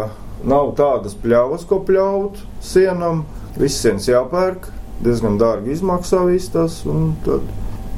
nav 0.45 0.75
tādas 0.77 1.15
pļavas, 1.17 1.65
ko 1.65 1.79
pļaut 1.87 2.37
sienam, 2.61 3.23
viss 3.57 3.81
sienas 3.81 4.05
jāpērk, 4.11 4.67
diezgan 5.01 5.39
dārgi 5.41 5.73
izmaksā 5.73 6.21
viss 6.29 6.53
tas, 6.53 6.83
un 6.85 7.15
tad 7.25 7.49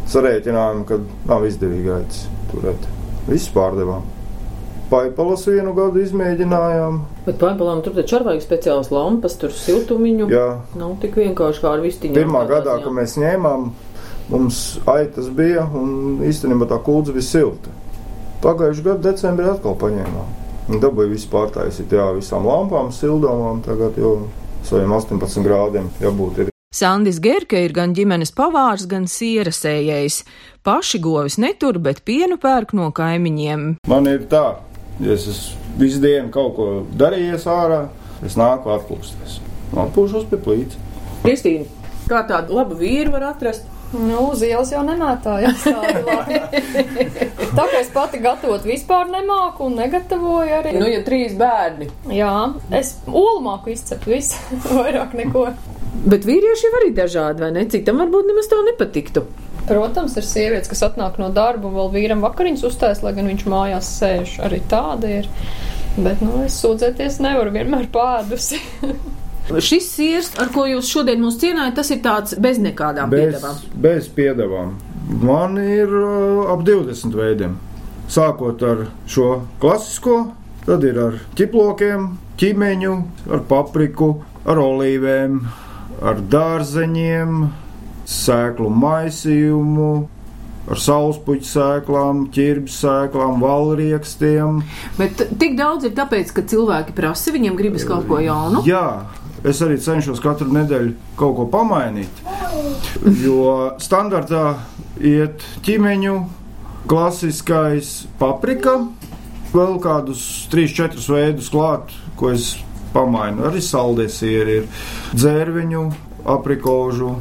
sarēķinājām, 0.09 0.85
ka 0.87 1.01
nav 1.27 1.43
izdevīgi 1.49 1.91
aicis 1.97 2.23
turēt. 2.53 2.87
Viss 3.27 3.51
pārdevām. 3.53 4.07
Paipalas 4.89 5.43
vienu 5.45 5.75
gadu 5.77 6.01
izmēģinājām, 6.01 6.95
Bet 7.27 7.35
paipalām 7.37 7.83
tur 7.85 7.93
taču 7.93 8.15
arī 8.17 8.31
vajag 8.31 8.41
speciālas 8.47 8.87
lampas, 8.89 9.35
tur 9.37 9.51
siltumiņu. 9.53 10.31
jā, 10.33 10.47
Nav 10.79 10.95
tik 11.03 11.19
vienkārši 11.19 11.61
kā 11.61 11.75
ar 11.75 11.83
vistiņu. 11.83 12.15
Pirmā 12.17 12.41
gadā, 12.49 12.79
kad 12.81 12.95
mēs 12.95 13.13
ņēmām, 13.21 13.67
mums 14.29 14.79
aitas 14.89 15.29
bija 15.33 15.65
un 15.65 16.19
īstenībā 16.25 16.67
tā 16.69 16.79
kūdze 16.85 17.15
bija 17.15 17.25
silta. 17.25 17.73
Pagājušajā 18.43 18.85
gadā 18.85 19.11
decembrī 19.11 19.49
atkal 19.51 19.75
paņēmām. 19.79 20.35
Un 20.69 20.83
dabūja 20.83 21.09
visu 21.09 21.31
pārtaisīt, 21.31 21.91
jā, 21.97 22.05
visām 22.13 22.45
lampām, 22.45 22.91
sildomām, 22.93 23.63
tagad 23.65 23.97
jau 23.97 24.13
saviem 24.67 24.93
18 24.93 25.43
grādiem 25.45 25.89
jābūt 26.01 26.43
ir. 26.43 26.51
Sandis 26.69 27.17
Gerke 27.17 27.63
ir 27.65 27.73
gan 27.73 27.95
ģimenes 27.97 28.29
pavārs, 28.37 28.85
gan 28.85 29.07
sierasējējs. 29.09 30.19
Paši 30.61 30.99
govis 31.01 31.39
netur, 31.41 31.79
bet 31.81 32.03
pienu 32.05 32.37
pērk 32.37 32.75
no 32.77 32.91
kaimiņiem. 32.93 33.63
Man 33.89 34.11
ir 34.11 34.27
tā, 34.29 34.59
ja 35.01 35.15
es 35.15 35.25
esmu 35.31 35.81
visu 35.81 36.01
dienu 36.03 36.29
kaut 36.33 36.53
ko 36.59 36.67
darījies 36.99 37.47
ārā, 37.49 37.87
es 38.25 38.37
nāku 38.37 38.69
atpūsties. 38.75 39.39
Atpūšos 39.73 40.29
pie 40.29 40.37
plīts. 40.45 40.77
Kristīna, 41.23 41.65
kā 42.09 42.21
tādu 42.29 42.59
labu 42.59 42.77
vīru 42.77 43.15
var 43.17 43.31
atrast? 43.33 43.65
Nu, 43.93 44.29
uz 44.31 44.43
ielas 44.45 44.69
jau 44.71 44.83
labi. 46.05 46.37
Tā 47.57 47.65
kā 47.65 47.79
es 47.79 47.89
pati 47.93 48.19
gatavot 48.21 48.65
vispār 48.67 49.09
nemāku 49.09 49.65
un 49.65 49.79
negatavoju 49.79 50.57
arī. 50.59 50.75
Nu, 50.77 50.85
ja 50.89 51.01
trīs 51.05 51.33
bērni. 51.39 51.89
Jā, 52.13 52.33
es 52.77 52.93
olu 53.09 53.41
māku 53.47 53.73
izcept 53.73 54.05
visu, 54.09 54.37
vairāk 54.77 55.17
neko. 55.17 55.47
Bet 56.05 56.27
vīrieši 56.27 56.67
jau 56.67 56.73
arī 56.83 56.93
dažādi, 56.95 57.43
vai 57.43 57.51
ne? 57.55 57.65
Citam 57.71 57.97
varbūt 58.03 58.29
nemaz 58.29 58.49
to 58.51 58.61
nepatiktu. 58.67 59.25
Protams, 59.69 60.15
ir 60.17 60.25
sievietes, 60.25 60.69
kas 60.69 60.85
atnāk 60.85 61.17
no 61.21 61.29
darba 61.33 61.69
un 61.69 61.75
vēl 61.77 61.89
vīram 61.93 62.21
vakariņas 62.25 62.65
uzstājas, 62.69 63.03
lai 63.05 63.13
gan 63.17 63.29
viņš 63.29 63.45
mājās 63.49 63.89
sēž. 63.99 64.37
Arī 64.45 64.61
tāda 64.69 65.11
ir. 65.21 65.29
Bet, 65.97 66.21
nu, 66.21 66.43
es 66.45 66.57
sūdzēties 66.61 67.19
nevaru 67.25 67.53
vienmēr 67.57 67.89
pādusi. 67.93 68.61
Šis 69.57 69.87
sirs, 69.95 70.29
ar 70.37 70.51
ko 70.53 70.67
jūs 70.69 70.89
šodien 70.93 71.21
mūs 71.23 71.39
cienājat, 71.41 71.75
tas 71.79 71.89
ir 71.89 72.03
tāds 72.05 72.35
bez 72.37 72.59
nekādām 72.61 73.09
Bez, 73.09 73.23
piedevām. 73.33 73.55
bez 73.81 74.09
piedevām. 74.13 74.75
Man 75.25 75.57
ir 75.57 75.89
uh, 75.89 76.51
ap 76.53 76.61
20 76.67 77.15
veidiem. 77.17 77.55
Sākot 78.09 78.61
ar 78.65 78.83
šo 79.09 79.41
klasisko, 79.61 80.19
tad 80.67 80.85
ir 80.85 80.99
ar 81.01 81.17
ķiplokiem, 81.37 82.05
ķīmeņu, 82.41 82.93
ar 83.33 83.41
papriku, 83.49 84.11
ar 84.45 84.61
olīvēm, 84.61 85.41
ar 86.05 86.21
dārzeņiem, 86.31 87.41
sēklu 88.09 88.69
maisījumu, 88.73 89.89
ar 90.69 90.81
saulespuķu 90.81 91.49
sēklām, 91.49 92.27
ķirbis 92.33 92.77
sēklām, 92.83 93.41
valriekstiem. 93.41 94.61
Bet 94.97 95.25
tik 95.41 95.57
daudz 95.57 95.89
ir 95.89 95.95
tāpēc, 95.97 96.33
ka 96.37 96.45
cilvēki 96.49 96.93
prasa, 96.97 97.33
viņiem 97.33 97.57
gribas 97.57 97.85
kaut 97.89 98.05
ko 98.09 98.21
jaunu. 98.21 98.61
Jā, 98.69 99.01
es 99.47 99.61
arī 99.65 99.79
cenšos 99.81 100.21
katru 100.23 100.49
nedēļu 100.55 100.95
kaut 101.19 101.35
ko 101.37 101.47
pamainīt. 101.53 102.23
Jo 103.23 103.75
standartā 103.81 104.59
iet 104.99 105.45
ķīmeņu, 105.65 106.15
klasiskais 106.89 108.07
paprika, 108.19 108.79
Vēl 109.49 109.79
kādus 109.81 110.21
3-4 110.51 111.01
veidus 111.09 111.49
klāt, 111.49 111.89
ko 112.19 112.29
es 112.35 112.51
pamainu. 112.93 113.47
Arī 113.49 113.61
saldēs 113.65 114.19
ir, 114.27 114.51
ir 114.59 114.67
dzērviņu, 115.17 115.85
aprikožu. 116.29 117.15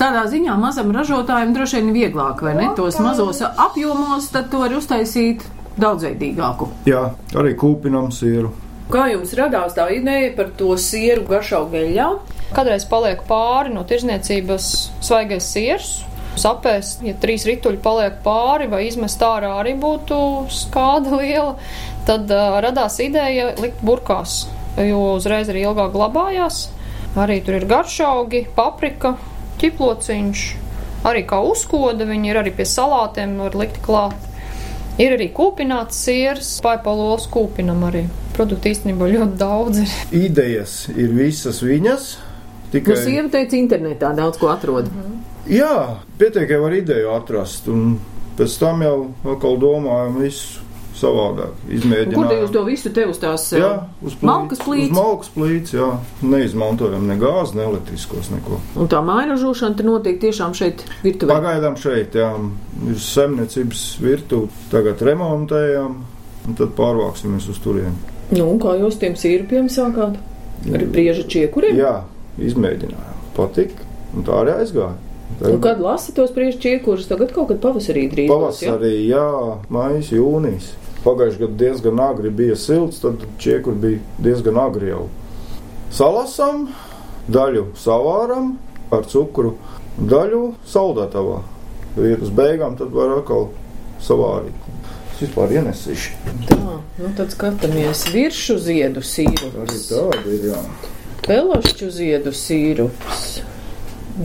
Tādā 0.00 0.24
ziņā 0.32 0.56
mazam 0.58 0.94
ražotājam 0.96 1.52
droši 1.54 1.82
vien 1.82 1.92
vieglāk, 1.94 2.40
vai 2.42 2.54
ne? 2.56 2.70
Tos 2.78 2.96
mazos 3.04 3.42
apjomos 3.44 4.30
tad 4.32 4.48
to 4.52 4.64
var 4.64 4.72
uztaisīt 4.74 5.44
daudzveidīgāku. 5.76 6.70
Jā, 6.88 7.10
arī 7.36 7.52
kūpinam 7.60 8.08
sieru. 8.14 8.54
Kā 8.92 9.06
jums 9.08 9.30
radās 9.32 9.72
tā 9.72 9.86
ideja 9.96 10.32
par 10.36 10.50
to 10.58 10.74
sieru 10.76 11.24
garšaugu 11.28 11.78
eļļā? 11.80 12.08
Kādreiz 12.54 12.84
paliek 12.84 13.22
pāri 13.24 13.72
no 13.72 13.80
tirzniecības 13.88 14.66
svaigais 15.00 15.46
siers. 15.54 15.92
Sapēs, 16.36 16.98
ja 17.06 17.14
trīs 17.22 17.46
rituļi 17.48 17.78
paliek 17.80 18.18
pāri 18.24 18.66
vai 18.68 18.82
izmest 18.88 19.22
ārā 19.24 19.54
arī 19.60 19.72
būtu 19.80 20.16
skāda 20.52 21.14
liela, 21.20 21.54
tad 22.08 22.28
uh, 22.34 22.58
radās 22.60 22.98
ideja 23.00 23.52
likt 23.62 23.78
burkās, 23.86 24.48
jo 24.76 25.14
uzreiz 25.14 25.48
arī 25.52 25.62
ilgāk 25.68 25.94
glabājās. 25.94 26.66
Arī 27.14 27.38
tur 27.46 27.60
ir 27.60 27.68
garšaugi, 27.70 28.42
paprika, 28.58 29.14
ķiplociņš, 29.62 30.42
arī 31.06 31.22
kā 31.30 31.38
uzkoda, 31.46 32.04
viņi 32.10 32.34
ir 32.34 32.42
arī 32.42 32.52
pie 32.58 32.66
salātiem 32.68 33.38
var 33.46 33.56
likt 33.62 33.78
klāt. 33.86 34.28
Ir 34.98 35.14
arī 35.16 35.30
kūpināts 35.34 36.02
siers, 36.04 36.50
paipalols 36.66 37.30
kūpinam 37.30 37.86
arī. 37.86 38.04
Produktu 38.34 38.72
īstenībā 38.72 39.08
ļoti 39.12 39.38
daudz 39.38 39.82
ir. 39.84 39.92
Idejas 40.24 40.88
ir 40.94 41.12
visas 41.14 41.62
viņas. 41.62 42.08
Tikai... 42.72 42.96
Nu, 42.96 43.02
sieva 43.06 43.28
teica, 43.30 43.54
internetā 43.58 44.10
daudz 44.16 44.40
ko 44.40 44.50
atrod. 44.50 44.90
Mm 44.90 45.02
-hmm. 45.02 45.22
Jā, 45.54 46.00
pietiek 46.18 46.50
jau 46.50 46.64
ar 46.64 46.72
ideju 46.72 47.10
atrast, 47.12 47.68
un 47.68 47.98
pēc 48.38 48.58
tam 48.58 48.82
jau 48.82 48.98
atkal 49.34 49.58
domājam 49.60 50.16
visu 50.22 50.62
savādāk. 50.96 51.52
Kur 52.14 52.28
te 52.30 52.38
jūs 52.38 52.52
to 52.54 52.62
visu 52.64 52.92
te 52.94 53.04
uz 53.10 53.18
tās 53.18 53.44
jā, 53.52 53.70
uz 54.00 54.14
plīts, 54.14 54.28
malkas 54.30 54.62
plīts? 54.62 54.90
Uz 54.90 54.96
malkas 54.96 55.30
plīts, 55.34 55.74
jā. 55.74 55.90
Neizmantojam 56.22 57.06
ne 57.06 57.18
gāzi, 57.20 57.58
ne 57.58 57.66
elektriskos 57.66 58.30
neko. 58.30 58.60
Un 58.78 58.88
tā 58.88 59.02
mājražošana 59.04 59.76
te 59.76 59.86
notiek 59.86 60.20
tiešām 60.22 60.54
šeit 60.54 60.86
virtuvē? 61.02 61.34
Pagaidām 61.34 61.76
šeit, 61.76 62.14
jā. 62.14 62.30
Ir 62.88 62.98
saimniecības 62.98 63.84
virtuve, 64.00 64.48
tagad 64.72 65.02
remontējam, 65.02 66.00
un 66.46 66.58
tad 66.58 66.74
pārvāksimies 66.78 67.50
uz 67.50 67.60
turieni. 67.64 68.13
Nu, 68.32 68.46
un 68.48 68.60
kā 68.62 68.76
jūs 68.80 68.96
tiem 69.00 69.16
sīrupiem 69.18 69.68
sākāt? 69.72 70.16
Ar 70.64 70.84
brieža 70.88 71.26
čiekuriem? 71.28 71.76
Jā, 71.76 71.96
izmēģinājām. 72.40 73.18
Patika, 73.36 73.84
un 74.14 74.24
tā 74.24 74.38
arī 74.44 74.54
aizgāja. 74.62 74.94
Un 75.44 75.58
kad 75.60 75.80
lasa 75.82 76.12
tos 76.14 76.30
brieža 76.32 76.60
čiekurus, 76.62 77.08
tagad 77.10 77.34
kaut 77.34 77.50
kad 77.50 77.60
pavasarī 77.62 78.06
drīz. 78.12 78.30
Pavasarī, 78.30 78.94
jā, 79.08 79.18
jā 79.18 79.54
maijas, 79.74 80.12
jūnijas. 80.14 80.70
Pagājušajā 81.04 81.42
gadā 81.42 81.58
diezgan 81.60 82.00
agri 82.00 82.30
bija 82.32 82.56
silts, 82.56 83.02
tad 83.02 83.24
čiekuri 83.42 83.80
bija 83.82 84.22
diezgan 84.24 84.60
agri 84.62 84.88
jau. 84.88 85.08
Salasam, 85.92 86.68
daļu 87.28 87.66
savāram 87.76 88.54
ar 88.94 89.04
cukuru, 89.10 89.56
daļu 90.00 90.46
saldētavā. 90.70 91.42
Uz 91.98 92.32
beigām 92.34 92.78
tad 92.78 92.94
var 92.94 93.18
atkal 93.18 93.50
savārīt. 94.02 94.56
Es 95.14 95.20
vispār 95.22 95.52
ienesīšu. 95.54 96.16
Tā, 96.48 96.56
nu 96.98 97.08
tad 97.14 97.30
skatāmies 97.30 98.00
viršu 98.10 98.56
ziedu 98.58 98.98
sīrups. 99.06 99.54
Arī 99.62 99.76
tāda 99.86 100.32
ir, 100.34 100.46
jā. 100.50 100.62
Pelošķu 101.22 101.90
ziedu 101.94 102.32
sīrups, 102.34 103.20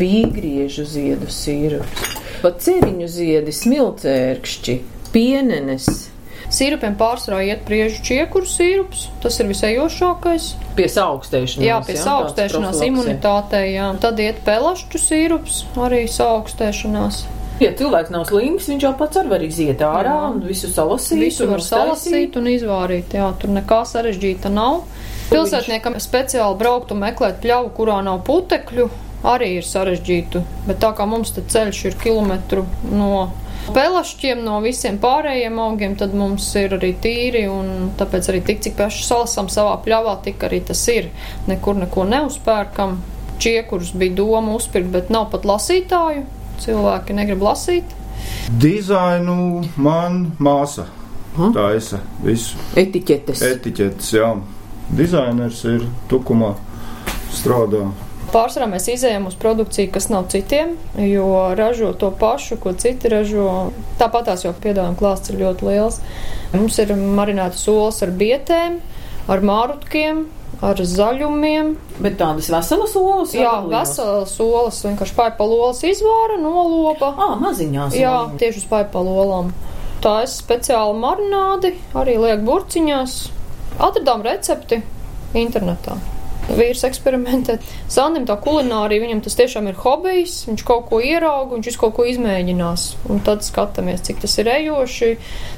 vīgriežu 0.02 0.88
ziedu 0.90 1.30
sīrups, 1.30 2.18
pat 2.42 2.58
ceriņu 2.66 3.06
ziedi, 3.06 3.54
smilcērkšķi, 3.54 4.80
pienenes. 5.14 5.92
Sīrupiem 6.50 6.98
pārsvarā 6.98 7.44
iet 7.46 7.62
priežu 7.70 8.02
čiekuru 8.10 8.50
sīrups, 8.50 9.12
tas 9.22 9.38
ir 9.38 9.52
visējošākais. 9.52 10.54
Pie 10.74 10.88
saaugstēšanās. 10.90 11.68
Jā, 11.70 11.78
pie 11.86 12.02
saaugstēšanās 12.02 12.82
imunitātei, 12.90 13.76
jā. 13.76 13.92
Tad 14.02 14.18
iet 14.26 14.42
pelašķu 14.48 15.06
sīrups, 15.06 15.68
arī 15.86 16.08
saaugstēšanās. 16.10 17.28
Ja 17.64 17.74
cilvēks 17.76 18.12
nav 18.14 18.24
slims, 18.30 18.70
viņš 18.72 18.86
jau 18.86 18.94
pats 19.00 19.20
var 19.28 19.44
iziet 19.44 19.82
ārā 19.84 20.14
jā. 20.16 20.30
un 20.32 20.40
visu 20.48 20.70
salasīt. 20.72 21.20
Visu 21.26 21.48
var 21.50 21.64
salasīt 21.64 22.38
un 22.40 22.48
izvārīt, 22.48 23.16
jā, 23.20 23.28
tur 23.42 23.52
nekā 23.52 23.82
sarežģīta 23.90 24.52
nav. 24.54 24.86
Pilsētniekam 25.30 25.98
speciāli 26.02 26.58
braukt 26.58 26.94
un 26.96 27.04
meklēt 27.04 27.42
pļavu, 27.44 27.74
kurā 27.76 28.00
nav 28.06 28.24
putekļu, 28.26 28.88
arī 29.28 29.52
ir 29.60 29.68
sarežģītu, 29.68 30.42
bet 30.70 30.80
tā 30.82 30.94
kā 30.96 31.06
mums 31.10 31.36
te 31.36 31.44
ceļš 31.44 31.84
ir 31.92 32.00
kilometru 32.00 32.64
no 32.96 33.28
pelašķiem, 33.76 34.40
no 34.42 34.58
visiem 34.64 34.98
pārējiem 35.04 35.60
augiem, 35.62 36.00
tad 36.00 36.16
mums 36.18 36.48
ir 36.58 36.74
arī 36.80 36.94
tīri, 37.04 37.44
un 37.52 37.92
tāpēc 38.00 38.32
arī 38.32 38.42
tik, 38.48 38.64
cik 38.66 38.80
paši 38.80 39.06
salasam 39.06 39.52
savā 39.52 39.76
pļavā, 39.84 40.16
tik 40.26 40.48
arī 40.48 40.64
tas 40.72 40.82
ir. 40.90 41.12
Nekur 41.52 41.78
neko 41.84 42.08
neuzpērkam. 42.10 43.02
Čiekurus 43.40 43.94
bija 43.96 44.18
doma 44.18 44.56
uzpirkt, 44.58 44.90
bet 44.96 45.12
nav 45.14 45.30
pat 45.32 45.46
lasītāju 45.48 46.26
cilvēki 46.64 47.16
negrib 47.18 47.44
lasīt. 47.46 47.96
Dizainu 48.60 49.64
man 49.80 50.22
māsa 50.40 50.90
ha? 51.38 51.52
taisa 51.56 52.02
visu. 52.24 52.60
Etiķetes. 52.80 53.44
Etiķetes, 53.54 54.12
jā. 54.18 54.34
Dizainers 54.90 55.64
ir 55.70 55.86
tukumā 56.10 56.56
strādā. 57.36 57.88
Pārsvarā 58.30 58.68
mēs 58.70 58.86
izējām 58.94 59.26
uz 59.26 59.36
produkciju, 59.42 59.90
kas 59.94 60.06
nav 60.12 60.28
citiem, 60.30 60.76
jo 61.02 61.30
ražo 61.58 61.96
to 61.98 62.12
pašu, 62.14 62.60
ko 62.62 62.76
citi 62.78 63.10
ražo. 63.10 63.48
Tāpat 64.02 64.30
tās 64.30 64.46
jau 64.46 64.54
piedāvājuma 64.54 65.00
klāsts 65.00 65.34
ir 65.34 65.40
ļoti 65.42 65.66
liels. 65.66 65.98
Mums 66.54 66.78
ir 66.82 66.94
marinātas 66.94 67.66
olas 67.72 68.04
ar 68.06 68.14
bietēm, 68.20 68.78
ar 69.34 69.42
mārutkiem, 69.46 70.28
ar 70.66 70.84
zaļumiem. 70.92 71.74
Bet 72.04 72.20
tādas 72.20 72.50
veselas 72.52 72.96
olas? 73.00 73.34
Jā, 73.38 73.56
veselas 73.72 74.36
olas, 74.44 74.84
vienkārši 74.86 75.18
paipalolas 75.18 75.82
izvāra 75.88 76.38
no 76.42 76.68
lopa. 76.68 77.14
Ā, 77.16 77.32
maziņās. 77.44 77.98
Jā, 78.00 78.16
olim. 78.26 78.38
tieši 78.42 78.64
uz 78.64 78.70
paipalolām. 78.72 79.52
Tā 80.04 80.22
ir 80.24 80.32
speciāla 80.32 80.96
marinādi, 80.96 81.74
arī 81.98 82.16
liek 82.22 82.46
burciņās. 82.48 83.20
Atradām 83.80 84.24
recepti 84.28 84.82
internetā 85.38 86.00
vīrs 86.58 86.84
eksperimentē. 86.88 87.58
Sandim 87.92 88.26
tā 88.30 88.36
kulinārija, 88.42 89.04
viņam 89.04 89.22
tas 89.26 89.38
tiešām 89.40 89.70
ir 89.70 89.78
hobijs, 89.80 90.42
viņš 90.50 90.66
kaut 90.68 90.88
ko 90.90 91.02
ierauga, 91.04 91.58
viņš 91.58 91.80
kaut 91.82 91.96
ko 91.98 92.08
izmēģinās. 92.10 92.88
Un 93.12 93.24
tad 93.26 93.46
skatāmies, 93.46 94.04
cik 94.08 94.24
tas 94.26 94.36
ir 94.42 94.52
ejoši, 94.56 95.14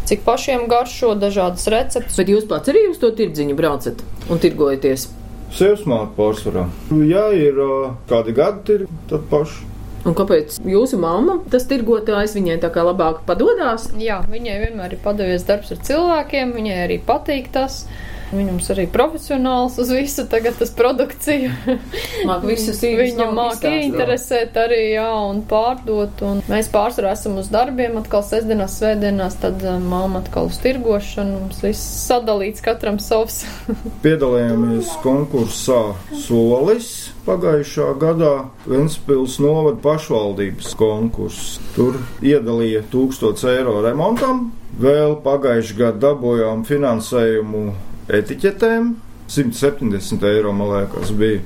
cik 0.09 0.25
pašiem 0.27 0.67
garšo 0.71 1.15
dažādas 1.19 1.67
receptes. 1.71 2.19
Bet 2.19 2.31
jūs 2.31 2.47
pats 2.49 2.71
arī 2.73 2.87
uz 2.91 3.01
to 3.01 3.11
tirdziņu 3.15 3.57
braucat 3.57 4.05
un 4.29 4.41
tirgojaties? 4.41 5.09
Sevsmāk 5.51 6.13
pārsvarā. 6.15 6.69
Ja 7.09 7.27
ir 7.35 7.59
kādi 8.07 8.35
gadi, 8.35 8.79
ir 8.79 8.87
tad 9.11 9.27
paši. 9.31 9.67
Un 10.01 10.15
kāpēc 10.17 10.55
jūsu 10.65 10.97
mamma, 10.97 11.35
tas 11.53 11.67
tirgotājs, 11.69 12.33
viņai 12.33 12.55
tā 12.63 12.71
kā 12.73 12.81
labāk 12.87 13.19
padodas? 13.27 13.91
Jā, 14.01 14.21
viņai 14.31 14.55
vienmēr 14.63 14.95
ir 14.95 15.03
padevies 15.03 15.45
darbs 15.45 15.75
ar 15.75 15.83
cilvēkiem, 15.85 16.55
viņai 16.55 16.79
arī 16.87 16.97
patīk 17.05 17.51
tas. 17.53 17.83
Viņam 18.31 18.59
arī 18.71 18.85
profesionāls 18.91 19.75
uz 19.81 19.89
visu 19.91 20.23
tagad 20.31 20.55
tas 20.59 20.71
produkciju. 20.75 21.51
Māk 22.29 22.45
visu 22.47 22.71
Viņa 22.81 23.27
māk 23.35 23.65
ieinteresēt 23.67 24.55
arī, 24.59 24.79
jā, 24.95 25.09
un 25.27 25.41
pārdot. 25.47 26.21
Un 26.25 26.39
mēs 26.51 26.69
pārsvarā 26.71 27.11
esam 27.17 27.37
uz 27.41 27.49
darbiem, 27.51 27.97
atkal 27.99 28.23
sestdienās, 28.25 28.77
svētdienās, 28.79 29.37
tad 29.41 29.63
um, 29.67 29.83
māma 29.91 30.21
atkal 30.23 30.49
uz 30.49 30.59
tirgošanu. 30.63 31.41
Mums 31.43 31.61
viss 31.65 31.83
sadalīts 32.07 32.63
katram 32.63 33.01
savs. 33.03 33.43
Piedalījāmies 34.05 34.93
konkursā 35.03 35.81
Solis 36.23 37.11
pagājušā 37.25 37.91
gadā 38.01 38.33
Ventspils 38.65 39.37
novada 39.43 39.77
pašvaldības 39.83 40.73
konkurss. 40.79 41.59
Tur 41.75 41.99
iedalīja 42.23 42.85
1000 42.93 43.45
eiro 43.57 43.79
remontam. 43.85 44.49
Vēl 44.81 45.17
pagājušajā 45.25 45.77
gadā 45.77 45.99
dabūjām 46.07 46.63
finansējumu 46.67 47.90
etiķetēm. 48.19 48.91
170 49.31 50.25
eiro, 50.27 50.51
man 50.51 50.73
liekas, 50.73 51.13
bija. 51.15 51.39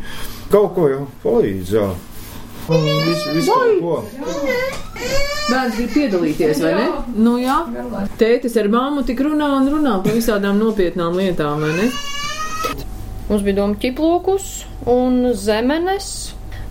Kaut 0.50 0.74
ko 0.78 0.88
jau 0.90 1.04
palīdz, 1.22 1.74
jā. 1.76 1.86
Visu, 2.66 3.36
visu 3.36 3.54
kaut 3.54 3.82
ko. 3.84 3.98
Bērns 5.46 5.76
grib 5.78 5.92
piedalīties, 5.94 6.62
vai 6.66 6.72
ne? 6.74 6.86
Nu 7.22 7.36
jā. 7.38 7.60
Tētis 8.18 8.58
ar 8.58 8.70
māmu 8.74 9.04
tik 9.06 9.22
runā 9.28 9.52
un 9.60 9.70
runā 9.70 10.00
par 10.02 10.18
visādām 10.18 10.58
nopietnām 10.58 11.18
lietām, 11.20 11.62
vai 11.62 11.74
ne? 11.78 11.92
Mums 13.30 13.46
bija 13.46 13.60
doma 13.62 13.78
ķiplokus 13.82 14.50
un 14.90 15.32
zemenes. 15.38 16.10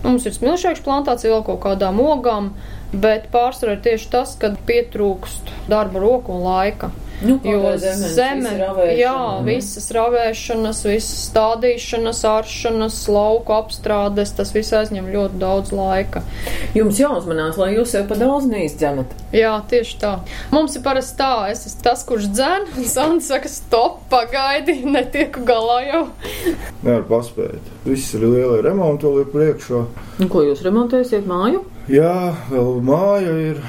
Mums 0.03 0.27
ir 0.27 0.35
smilšēkšu 0.35 0.83
plantācija 0.85 1.31
vēl 1.31 1.45
kaut 1.47 1.63
kādām 1.63 2.03
ogām, 2.03 2.51
bet 2.91 3.31
pārsvarā 3.31 3.77
ir 3.77 3.81
tieši 3.87 4.11
tas, 4.11 4.35
kad 4.39 4.59
pietrūkst 4.67 5.49
darba 5.71 6.03
roku 6.03 6.35
un 6.35 6.43
laika. 6.45 6.91
Nu, 7.25 7.39
Jo 7.45 7.73
zeme, 7.79 8.51
jā, 8.93 9.15
visas 9.45 9.87
ravēšanas, 9.95 10.81
visas 10.85 11.23
stādīšanas, 11.29 12.21
āršanas, 12.29 12.99
lauku 13.09 13.55
apstrādes, 13.55 14.33
tas 14.37 14.51
viss 14.53 14.73
aizņem 14.75 15.07
ļoti 15.13 15.39
daudz 15.41 15.73
laika. 15.75 16.21
Jums 16.77 16.99
jāuzmanās, 17.01 17.57
lai 17.61 17.71
jūs 17.75 17.95
sev 17.95 18.05
pa 18.09 18.17
daudz 18.19 18.45
neizdzenat. 18.51 19.15
Jā, 19.35 19.55
tieši 19.71 19.97
tā. 20.03 20.13
Mums 20.53 20.77
ir 20.77 20.85
parasti 20.85 21.17
tā, 21.19 21.31
es 21.51 21.65
esmu 21.69 21.85
tas, 21.89 22.05
kurš 22.07 22.29
dzen, 22.35 22.69
un 22.77 22.87
Sandra 22.89 23.25
saka, 23.25 23.51
stop, 23.51 23.99
pagaidi, 24.13 24.77
netieku 24.95 25.43
galā 25.47 25.81
jau. 25.89 26.03
Nevar 26.85 27.05
paspēt. 27.09 27.73
Viss 27.87 28.13
ir 28.17 28.27
lielie 28.27 28.61
remonti 28.65 29.09
vēl 29.09 29.23
ir 29.25 29.33
priekšā. 29.33 29.83
Un 30.21 30.31
ko 30.31 30.45
jūs 30.45 30.63
remontēsiet 30.65 31.27
māju? 31.29 31.65
Jā, 31.91 32.35
vēl 32.53 32.81
māja 32.85 33.35
ir 33.49 33.61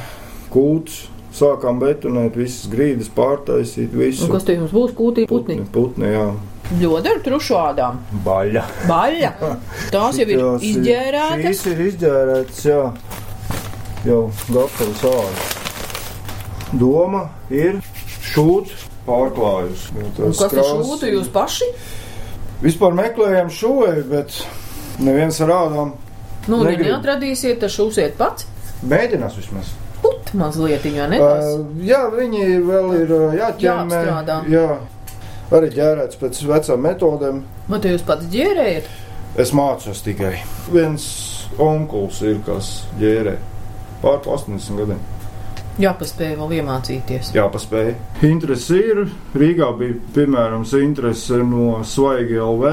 kūts. 0.53 1.07
Sākām 1.37 1.81
betonēt 1.83 2.37
visas 2.39 2.69
grīdas, 2.73 3.11
pārtaisīt 3.13 3.93
visu. 3.93 4.25
Un 4.25 4.31
kas 4.37 4.47
te 4.49 4.55
jums 4.57 4.71
būs 4.73 4.95
kūtī 4.97 5.27
putni? 5.29 5.59
Putni, 5.75 6.09
jā. 6.15 6.31
Ļoti 6.81 7.11
ar 7.13 7.21
trušādām. 7.27 7.99
Baļa. 8.25 8.63
Baļa. 8.89 9.33
Tās 9.95 10.17
jau 10.19 10.27
ir 10.27 10.41
izģērētas. 10.71 11.45
Šīs 11.45 11.61
ir 11.75 11.83
izģērētas, 11.91 12.63
jā. 12.71 12.81
Jau 14.07 14.23
gatavas 14.49 15.05
ārā. 15.11 15.45
Doma 16.81 17.23
ir 17.53 17.79
šūt 18.33 18.73
pārklājus. 19.07 19.87
Tās 20.17 20.41
kas 20.41 20.43
te 20.43 20.51
krāsas- 20.57 20.83
šūtu 20.89 21.13
jūs 21.15 21.31
paši? 21.35 21.69
Vispār 22.65 22.97
meklējām 22.97 23.53
šoju, 23.53 24.07
bet 24.11 24.41
neviens 25.05 25.39
ar 25.45 25.53
ādām 25.61 25.93
Nu, 26.49 26.61
Negrib. 26.63 26.87
neatradīsiet, 26.87 27.59
tad 27.61 27.71
šūsiet 27.75 28.15
pats. 28.17 28.47
mēģinās 28.87 29.35
vismaz. 29.37 29.73
Mazliet, 30.37 30.85
jo 30.85 31.09
ne. 31.11 31.19
Uh, 31.23 31.65
jā, 31.87 32.03
viņi 32.13 32.45
vēl 32.67 32.93
ir 33.01 33.17
uh, 33.17 33.27
jāķemē. 33.37 34.01
Jāapstrādā. 34.03 34.39
Jā, 34.53 34.69
arī 35.57 35.73
ģērēts 35.75 36.21
pēc 36.21 36.41
vecām 36.51 36.87
metodēm. 36.87 37.43
Vai 37.71 37.83
te 37.83 37.93
jūs 37.95 38.07
pats 38.07 38.29
ģērējat? 38.33 38.89
Es 39.43 39.53
mācos 39.57 40.01
tikai. 40.05 40.39
Viens 40.73 41.05
onkulis 41.61 42.23
ir, 42.25 42.41
kas 42.47 42.73
ģērē 43.01 43.37
pār 44.03 44.23
80 44.25 44.81
gadiem. 44.81 45.05
Jāpaspēj 45.77 46.39
vēl 46.39 46.55
iemācīties. 46.63 47.35
Jāpaspēj. 47.37 47.91
Interesi 48.25 48.79
ir. 48.81 49.03
Rīgā 49.37 49.69
bija 49.77 49.99
piemēram 50.17 50.65
interese 50.81 51.43
no 51.45 51.83
Svaigi 51.85 52.39
LV, 52.41 52.73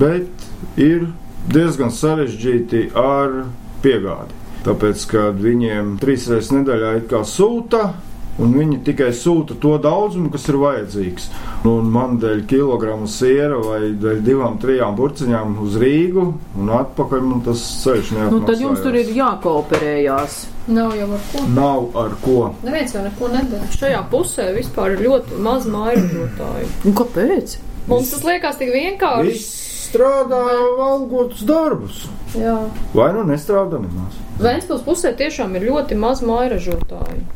bet 0.00 0.80
ir 0.80 1.10
diezgan 1.52 1.92
sarežģīti 1.92 2.86
ar 2.96 3.42
piegādi. 3.84 4.41
Tāpēc, 4.62 5.04
kad 5.10 5.38
viņiem 5.42 5.96
trīs 6.02 6.28
reizes 6.30 6.52
nedēļā 6.54 6.96
it 7.00 7.08
kā 7.10 7.24
sūta, 7.26 7.88
un 8.42 8.52
viņi 8.56 8.78
tikai 8.86 9.10
sūta 9.16 9.56
to 9.60 9.74
daudzumu, 9.82 10.30
kas 10.32 10.46
ir 10.48 10.58
vajadzīgs. 10.60 11.26
Nu, 11.64 11.72
Un 11.80 11.90
man 11.94 12.16
dēļ 12.22 12.44
kilograma 12.50 13.08
siera 13.10 13.58
vai 13.62 13.92
dēļ 13.98 14.22
divām, 14.26 14.58
trijām 14.62 14.94
burciņām 14.98 15.56
uz 15.64 15.76
Rīgu 15.82 16.24
un 16.58 16.72
atpakaļ, 16.78 17.24
man 17.26 17.42
tas 17.46 17.62
ceļš 17.82 18.12
neatmaksājās. 18.16 18.36
Nu, 18.36 18.46
tad 18.48 18.62
jums 18.62 18.84
tur 18.84 18.98
ir 18.98 19.10
jākooperējās. 19.16 20.38
Nav 20.72 20.94
jau 20.94 21.08
ar 21.16 21.26
ko. 21.32 21.44
Nav 21.56 21.98
ar 22.04 22.16
ko. 22.22 22.38
Neviens 22.62 22.94
jau 22.94 23.02
neko 23.02 23.32
nedara. 23.34 23.70
Šajā 23.74 24.04
pusē 24.12 24.48
vispār 24.54 24.94
ir 24.94 25.04
ļoti 25.08 25.42
maz 25.42 25.66
mājražotāju. 25.70 26.70
Un 26.86 26.98
kāpēc? 27.02 27.58
Mums 27.90 28.14
tas 28.14 28.26
liekas 28.26 28.62
tik 28.62 28.70
vienkārši. 28.74 29.32
Viss 29.32 29.71
strādā 29.82 30.40
valgotus 30.78 31.42
darbus. 31.46 32.04
Jā. 32.38 32.56
Vai 32.94 33.10
nu 33.16 33.26
nestrādā 33.28 33.80
nemaz? 33.82 34.16
Vēnspils 34.42 34.84
pusē 34.86 35.12
tiešām 35.18 35.56
ir 35.58 35.68
ļoti 35.70 35.98
maz 35.98 36.22
mājražotāju. 36.26 37.26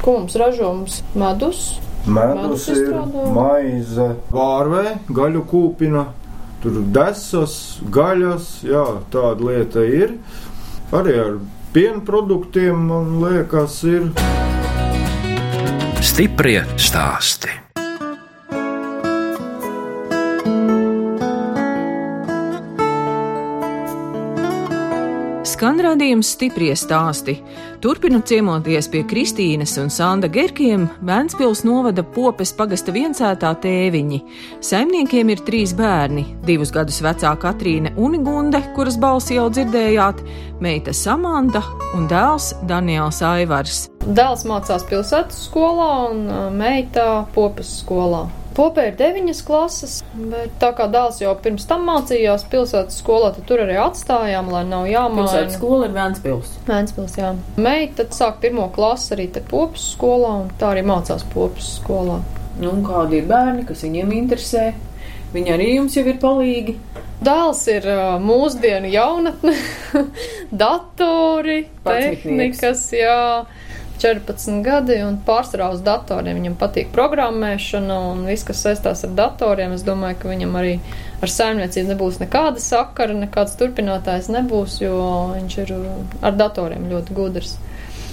Ko 0.00 0.16
mums 0.16 0.36
ražo? 0.40 0.72
Mums 0.80 1.00
medus. 1.14 1.78
Medus 2.08 2.40
Medus 2.40 2.68
ir 2.72 2.94
maize, 3.36 4.06
vārvē, 4.32 4.84
gaļu 5.12 5.42
kūpina, 5.50 6.06
tur 6.62 6.80
desas, 6.96 7.54
gaļas, 7.92 8.48
jā, 8.64 8.86
tāda 9.12 9.50
lieta 9.50 9.84
ir. 9.84 10.16
Arī 10.96 11.18
ar 11.20 11.38
piena 11.76 12.00
produktiem, 12.06 12.88
man 12.88 13.18
liekas, 13.20 13.82
ir. 13.84 14.08
Stiprie 16.00 16.62
stāsti. 16.80 17.69
Skan 25.60 25.76
rādījums 25.84 26.30
stiprie 26.32 26.70
stāsti. 26.72 27.34
Turpinot 27.84 28.24
ciemoties 28.30 28.86
pie 28.88 29.02
Kristīnas 29.04 29.74
un 29.82 29.90
Sanda 29.92 30.30
Gerkiem, 30.32 30.86
Vēnspils 31.04 31.66
novada 31.68 32.00
popes 32.00 32.54
pagasta 32.56 32.94
viensētā 32.96 33.50
tēviņi. 33.60 34.22
Saimniekiem 34.64 35.34
ir 35.34 35.44
trīs 35.44 35.76
bērni- 35.76 36.24
divus 36.48 36.72
gadus 36.72 37.02
vecā 37.04 37.34
Katrīne 37.36 37.92
Unigunde, 37.92 38.62
kuras 38.74 38.96
balsi 38.96 39.36
jau 39.36 39.50
dzirdējāt, 39.50 40.24
meita 40.60 40.96
Samanta 40.96 41.62
un 41.92 42.08
dēls 42.08 42.54
Daniels 42.66 43.20
Aivars. 43.20 43.90
Dēls 44.00 44.48
mācās 44.48 44.88
pilsētas 44.88 45.44
skolā 45.50 46.08
un 46.08 46.26
ā, 46.26 46.50
meita 46.50 47.26
popes 47.34 47.84
skolā. 47.84 48.30
Popē 48.56 48.88
ir 48.90 48.96
deviņas 48.98 49.40
klases, 49.46 49.92
bet 50.14 50.56
tā 50.62 50.72
kā 50.74 50.88
dēls 50.90 51.20
jau 51.22 51.36
pirms 51.38 51.68
tam 51.70 51.84
mācījās 51.86 52.42
pilsētas 52.50 52.98
skolā, 52.98 53.30
tad 53.36 53.46
tur 53.46 53.62
arī 53.62 53.76
atstājām, 53.78 54.50
lai 54.50 54.64
nav 54.66 54.88
Pilsētas 54.88 54.96
jāmaina. 54.96 55.54
skola 55.54 55.86
ir 55.86 55.94
Vēnspils. 55.94 56.56
Vēnspils, 56.66 57.14
jā. 57.20 57.30
Meita 57.56 58.08
sāk 58.10 58.40
pirmo 58.42 58.66
klasi 58.74 59.14
arī 59.14 59.28
te 59.30 59.40
popes 59.40 59.86
skolā, 59.94 60.32
un 60.42 60.50
tā 60.58 60.74
arī 60.74 60.82
mācās 60.82 61.22
popes 61.30 61.76
skolā. 61.78 62.18
Nu, 62.58 62.72
un 62.74 62.82
kādi 62.84 63.20
ir 63.22 63.30
bērni, 63.30 63.64
kas 63.68 63.86
viņiem 63.86 64.10
interesē? 64.18 64.72
Viņi 65.30 65.54
arī 65.54 65.68
jums 65.76 65.94
jau 65.94 66.04
ir 66.10 66.18
palīgi. 66.20 66.74
Dēls 67.22 67.62
ir 67.70 67.86
mūsdienu 68.24 68.90
jaunatne, 68.90 69.54
datori, 70.62 71.66
tehnikas, 71.86 72.86
jā, 72.96 73.44
14 74.00 74.62
gadi 74.64 74.96
un 75.04 75.18
pārsvarā 75.26 75.70
uz 75.74 75.82
datoriem. 75.84 76.38
Viņam 76.40 76.56
patīk 76.60 76.88
programmēšana 76.94 77.98
un 78.12 78.24
viss, 78.28 78.46
kas 78.48 78.62
saistās 78.64 79.04
ar 79.06 79.12
datoriem. 79.18 79.74
Es 79.76 79.84
domāju, 79.86 80.18
ka 80.22 80.30
viņam 80.32 80.56
arī 80.60 80.74
ar 81.20 81.32
saimniecību 81.32 81.92
nebūs 81.92 82.20
nekāda 82.22 82.62
sakara, 82.64 83.16
nekāds 83.16 83.58
turpinātājs 83.60 84.30
nebūs, 84.32 84.78
jo 84.80 84.96
viņš 85.34 85.58
ir 85.66 85.74
ar 86.24 86.36
datoriem 86.40 86.88
ļoti 86.92 87.16
gudrs. 87.16 87.54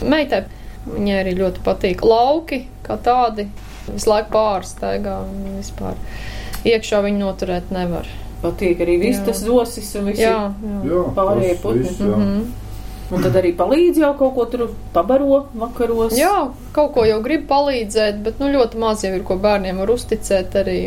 Meitai 0.03 0.43
viņai 0.87 1.17
arī 1.23 1.35
ļoti 1.39 1.63
patīk 1.65 2.03
lauki 2.05 2.65
kā 2.85 2.99
tādi. 3.03 3.47
Visu 3.87 4.09
laiku 4.11 4.33
pārsteigā 4.35 5.21
un 5.23 5.59
vispār 5.61 5.95
iekšā 6.67 6.99
viņu 7.05 7.21
noturēt 7.23 7.71
nevar. 7.71 8.07
Patīk 8.41 8.81
arī 8.83 8.97
vistas 9.01 9.39
zosis 9.47 9.93
un 9.97 10.11
visi. 10.11 10.21
Jā, 10.21 10.51
jā. 10.61 10.79
Jā, 10.91 11.03
Pārējie 11.15 11.53
tas 11.55 11.61
putni. 11.63 11.83
viss, 11.87 12.01
jā. 12.03 12.17
Mhm. 12.17 12.66
Un 13.07 13.23
tad 13.23 13.37
arī 13.39 13.53
palīdz 13.55 14.01
jau 14.01 14.09
kaut 14.19 14.33
ko 14.35 14.45
tur 14.51 14.63
pabaro 14.91 15.45
vakaros. 15.55 16.15
Jā, 16.19 16.49
kaut 16.75 16.91
ko 16.97 17.05
jau 17.07 17.21
grib 17.23 17.45
palīdzēt, 17.47 18.19
bet 18.25 18.41
nu, 18.43 18.49
ļoti 18.51 18.81
maz 18.81 19.05
jau 19.05 19.13
ir, 19.15 19.23
ko 19.27 19.37
bērniem 19.39 19.79
var 19.79 19.93
uzticēt 19.93 20.57
arī. 20.59 20.79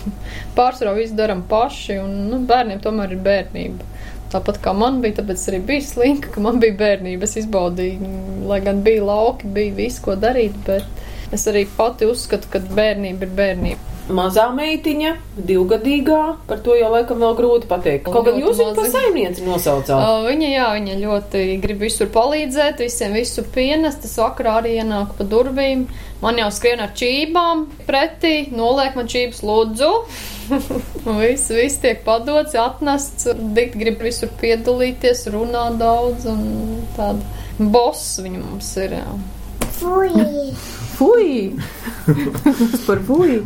Pārsvarā 0.58 0.96
visu 0.98 1.14
darām 1.18 1.44
paši, 1.50 2.00
un 2.02 2.16
nu, 2.32 2.40
bērniem 2.48 2.82
tomēr 2.82 3.14
ir 3.14 3.22
bērnība. 3.22 3.86
Tāpat 4.30 4.58
kā 4.62 4.74
man 4.74 4.98
bija, 5.02 5.20
tāpēc 5.20 5.44
arī 5.50 5.60
bija 5.68 5.86
slinka, 5.86 6.30
ka 6.34 6.42
man 6.42 6.58
bija 6.62 6.74
bērnība. 6.78 7.26
Es 7.26 7.38
izbaudīju, 7.38 8.10
lai 8.50 8.60
gan 8.66 8.82
bija 8.86 9.06
lauki, 9.06 9.50
bija 9.54 9.74
viss, 9.78 10.02
ko 10.02 10.18
darīt, 10.18 10.58
bet 10.66 11.34
es 11.34 11.46
arī 11.50 11.64
pati 11.76 12.06
uzskatu, 12.10 12.50
ka 12.50 12.62
bērnība 12.66 13.26
ir 13.26 13.38
bērnība. 13.38 13.89
Mazā 14.10 14.48
meitiņa, 14.54 15.10
divgadīgā, 15.46 16.20
par 16.48 16.60
to 16.64 16.74
jau 16.74 16.88
laikam 16.90 17.20
vēl 17.22 17.34
grūti 17.38 17.68
pateikt. 17.70 18.08
Kaut 18.08 18.26
gan 18.26 18.38
jūs 18.40 18.58
viņu 18.58 18.74
par 18.74 18.88
saimnieci 18.90 19.44
nosaucāt. 19.46 19.92
Uh, 19.94 20.26
viņa, 20.26 20.48
jā, 20.50 20.66
viņa 20.78 20.96
ļoti 20.98 21.42
grib 21.62 21.84
visur 21.84 22.10
palīdzēt, 22.14 22.82
visiem 22.82 23.14
visu 23.14 23.44
pienest. 23.54 24.06
Es 24.08 24.16
vakarā 24.18 24.56
arī 24.62 24.76
ienāku 24.80 25.18
pa 25.20 25.26
durvīm. 25.30 25.86
Man 26.20 26.40
jau 26.42 26.50
skrien 26.52 26.82
ar 26.84 26.90
čībām 26.98 27.64
pretī, 27.86 28.34
noliek 28.52 28.98
man 28.98 29.08
čības 29.10 29.44
lūdzu. 29.46 29.90
Un 31.06 31.20
viss, 31.22 31.52
viss 31.54 31.80
tiek 31.82 32.02
padots, 32.06 32.58
atnests. 32.58 33.30
Dikti 33.56 33.84
grib 33.84 34.02
visur 34.04 34.32
piedalīties, 34.42 35.28
runā 35.34 35.68
daudz 35.80 36.26
un 36.30 36.46
tāda 36.98 37.70
boss 37.70 38.18
viņa 38.24 38.42
mums 38.42 38.76
ir. 38.82 38.98
Jā. 39.00 39.18
Fui! 41.00 41.52
Tas 42.50 42.80
par 42.88 43.00
fui! 43.06 43.38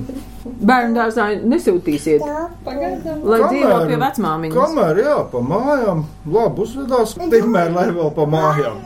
Bērnu 0.44 0.92
dārzā 0.98 1.26
nesūtīsiet, 1.48 2.20
Pagaidām. 2.66 3.20
lai 3.24 3.38
dzīvo 3.48 3.76
pie 3.88 3.96
vecmāmiņas. 4.02 4.56
Kamēr 4.58 4.98
jā, 5.00 5.14
pa 5.32 5.40
mājām, 5.40 6.02
labi 6.36 6.60
uzvedās, 6.66 7.14
tikmēr 7.32 7.70
lai 7.72 7.86
vēl 7.96 8.10
pa 8.14 8.26
mājām. 8.28 8.76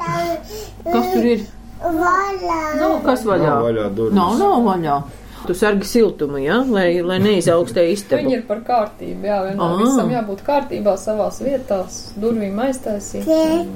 Kas 0.84 1.08
tur 1.14 1.24
ir? 1.34 1.42
Nu, 1.82 2.90
kas 3.04 3.24
vaļā? 3.26 3.48
Nav 3.48 3.64
vaļā 3.66 3.88
durvis. 3.94 4.14
Nav, 4.14 4.36
nav 4.38 4.62
vaļā. 4.68 4.98
Tu 5.46 5.54
sargi 5.54 5.86
siltumu, 5.86 6.38
ja? 6.42 6.60
lai, 6.66 7.00
lai 7.02 7.18
neizaugstē 7.22 7.84
Viņa 7.86 7.94
istabu. 7.94 8.30
ir 8.34 8.42
par 8.46 8.58
kārtību, 8.66 9.22
jā, 9.26 9.36
vienmēr 9.46 9.74
Ah. 9.74 9.76
visam 9.82 10.10
jābūt 10.10 10.42
kārtībā 10.46 10.94
savās 10.98 11.38
vietās, 11.42 12.00
durvīm 12.18 12.58
aiztaisīt. 12.58 13.24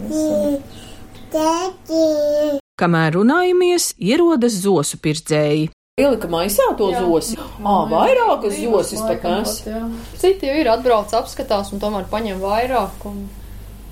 visam. 0.09 0.59
Kamēr 2.81 3.15
runājamies, 3.15 3.93
ierodas 3.99 4.53
zosu 4.65 4.99
pircēji. 4.99 5.71
Ielika 6.01 6.25
maisā 6.25 6.71
to 6.73 6.87
jā. 6.89 7.03
zosi. 7.05 7.35
Ā, 7.37 7.73
vairākas 7.91 8.55
zosis 8.57 9.01
pat 9.05 9.25
nes. 9.29 9.51
Citi 10.23 10.49
jau 10.49 10.55
ir 10.57 10.71
atbrauc 10.73 11.11
apskatās 11.19 11.69
un 11.77 11.83
tomēr 11.83 12.07
paņem 12.09 12.39
vairāk. 12.41 13.03
Un... 13.11 13.19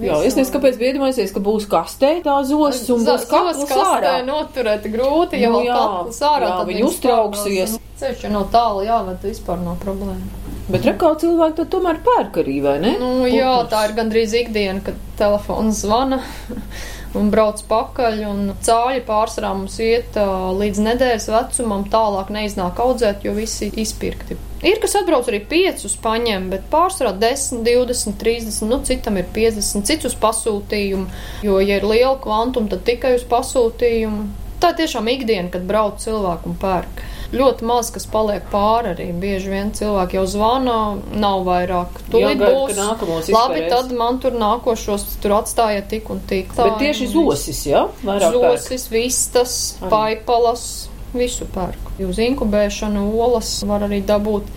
Jā, 0.00 0.14
es 0.24 0.32
nezinu, 0.32 0.54
kāpēc 0.54 0.78
bija 0.80 0.94
iedomājies, 0.94 1.34
ka 1.36 1.42
būs 1.44 1.66
kastē 1.68 2.14
tā 2.24 2.38
zosis 2.48 2.88
un 2.94 3.04
būs 3.04 3.26
kakls 3.28 3.74
ārā. 3.76 4.14
noturēt 4.24 4.88
grūti, 4.88 5.42
ja 5.42 5.50
nu, 5.52 5.60
vēl 5.60 5.76
kakls 5.76 6.22
ārā, 6.24 6.48
jā, 6.54 6.62
viņi 6.70 6.86
uztrauksies. 6.86 7.76
Ceļš 8.00 8.24
jau 8.24 8.30
no 8.32 8.46
tālu 8.48 8.86
jāved, 8.86 9.20
vispār 9.28 9.60
nav 9.60 9.76
problēma. 9.84 10.40
Bet 10.72 10.88
rekā 10.88 11.12
cilvēki 11.20 11.58
to 11.58 11.68
tomēr 11.76 12.00
pērk 12.06 12.40
arī, 12.40 12.56
vai 12.64 12.78
ne? 12.80 12.94
Nu, 12.96 13.28
jā, 13.28 13.58
tā 13.68 13.84
ir 13.90 13.92
gandrīz 14.00 14.32
ikdiena, 14.40 14.80
kad 14.88 14.96
telefons 15.20 15.84
zvana 15.84 16.22
un 17.18 17.30
brauc 17.32 17.62
pakaļ. 17.70 18.20
Un 18.30 18.52
cāļi 18.64 19.02
pārsvarā 19.08 19.52
mums 19.56 19.78
iet 19.82 20.16
līdz 20.60 20.84
nedēļas 20.86 21.28
vecumam, 21.32 21.86
tālāk 21.90 22.32
neiznāk 22.34 22.80
audzēt, 22.82 23.26
jo 23.26 23.34
visi 23.36 23.70
izpirkti. 23.80 24.38
Ir, 24.60 24.76
kas 24.82 24.98
atbrauc 24.98 25.28
arī 25.30 25.40
5 25.48 25.86
paņem, 26.04 26.50
bet 26.52 26.66
pārsvarā 26.72 27.14
10, 27.16 27.62
20, 27.64 28.18
30, 28.20 28.60
nu 28.68 28.80
citam 28.84 29.16
ir 29.16 29.30
50, 29.32 29.86
cits 29.88 30.10
uz 30.10 30.16
pasūtījumu. 30.20 31.08
Jo, 31.46 31.56
ja 31.64 31.80
ir 31.80 31.88
liela 31.88 32.18
kvantuma, 32.20 32.68
tad 32.72 32.84
tikai 32.88 33.14
uz 33.16 33.24
pasūtījumu. 33.30 34.28
Tā 34.60 34.74
tiešām 34.76 35.08
ikdiena, 35.08 35.48
kad 35.48 35.64
brauc 35.64 36.02
cilvēku 36.02 36.50
un 36.50 36.60
pērk 36.60 37.00
ļoti 37.34 37.66
maz 37.66 37.90
kas 37.94 38.06
paliek 38.10 38.44
pāri 38.52 38.92
arī. 38.94 39.06
Bieži 39.22 39.52
vien 39.52 39.70
cilvēki 39.76 40.18
jau 40.18 40.26
zvana, 40.30 40.76
nav 41.14 41.44
vairāk. 41.46 42.00
Tūlīt 42.12 42.42
būs. 42.42 43.30
Labi, 43.34 43.64
tad 43.70 43.92
man 43.96 44.20
tur 44.22 44.36
nākošos 44.38 45.06
tur 45.22 45.36
atstāja 45.40 45.84
tik 45.90 46.10
un 46.12 46.22
tik. 46.30 46.54
Tā, 46.56 46.68
Bet 46.68 46.80
tieši 46.82 47.10
zosis, 47.14 47.64
jā? 47.70 47.86
Ja? 48.04 48.30
Zosis, 48.34 48.88
pērk. 48.88 48.94
vistas, 48.96 49.56
arī. 49.80 49.90
paipalas, 49.94 50.66
visu 51.14 51.48
pērku. 51.54 51.96
Uz 52.08 52.20
inkubēšanu 52.22 53.10
olas 53.18 53.54
var 53.68 53.86
arī 53.88 54.02
dabūt. 54.06 54.50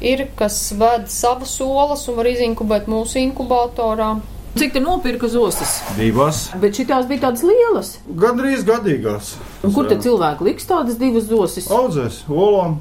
Ir, 0.00 0.28
kas 0.36 0.70
ved 0.80 1.10
savas 1.12 1.58
olas 1.60 2.06
un 2.08 2.16
var 2.16 2.30
izinkubēt 2.30 2.88
mūsu 2.88 3.20
inkubatorā. 3.20 4.14
Cik 4.56 4.72
tu 4.74 4.80
nopirka 4.82 5.28
zostas? 5.30 5.78
Divas. 5.98 6.48
Bet 6.58 6.74
šīs 6.78 7.06
bija 7.06 7.28
tādas 7.28 7.44
lielas. 7.46 7.92
Gandrīz 8.08 8.64
gadīgās. 8.66 9.36
Un 9.66 9.74
kur 9.76 9.90
tad 9.90 10.00
cilvēki 10.04 10.46
liks 10.46 10.68
tādas 10.68 10.96
divas 11.00 11.28
zostas? 11.28 11.68
Audzēs, 11.74 12.22
olām, 12.32 12.78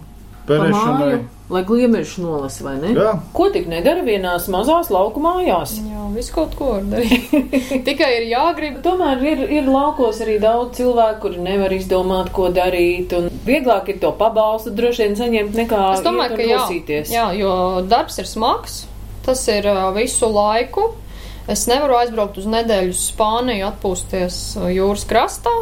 perēšanai. 0.48 1.20
Lai 1.50 1.64
gliemežs 1.66 2.20
nolas, 2.22 2.60
vai 2.62 2.76
ne? 2.78 2.92
Jā. 2.94 3.16
Ko 3.34 3.48
tik 3.50 3.66
nedara 3.72 4.04
vienās 4.06 4.46
mazās 4.54 4.92
lauku 4.94 5.22
mājās? 5.24 5.80
Jā, 5.82 6.04
visu 6.14 6.36
kaut 6.36 6.54
ko 6.60 6.76
darīt. 6.86 7.32
Tikai 7.88 8.10
ir 8.20 8.28
jāgrib. 8.30 8.76
Tomēr 8.86 9.24
ir, 9.26 9.42
ir 9.58 9.72
laukos 9.72 10.22
arī 10.22 10.38
daudz 10.44 10.78
cilvēku, 10.78 11.24
kuri 11.24 11.42
nevar 11.48 11.74
izdomāt, 11.74 12.30
ko 12.38 12.52
darīt. 12.54 13.16
Un 13.18 13.34
vieglāk 13.50 13.90
ir 13.90 13.98
to 14.04 14.14
pabalstu 14.20 14.76
droši 14.78 15.08
vien 15.08 15.18
saņemt 15.18 15.58
nekā 15.64 15.82
es 15.96 16.06
domāju, 16.06 16.38
ka 16.38 16.48
jā, 16.52 17.02
jā, 17.10 17.26
jo 17.42 17.52
darbs 17.90 18.22
ir 18.22 18.30
smags. 18.30 18.84
Tas 19.26 19.42
ir 19.50 19.66
uh, 19.74 19.90
visu 19.98 20.30
laiku. 20.30 20.92
Es 21.50 21.66
nevaru 21.66 21.98
aizbraukt 22.04 22.38
uz 22.38 22.46
nedēļu 22.46 22.94
uz 22.94 23.08
Spāniju, 23.10 23.72
atpūsties 23.72 24.38
uh, 24.60 24.70
jūras 24.70 25.10
krastā, 25.10 25.56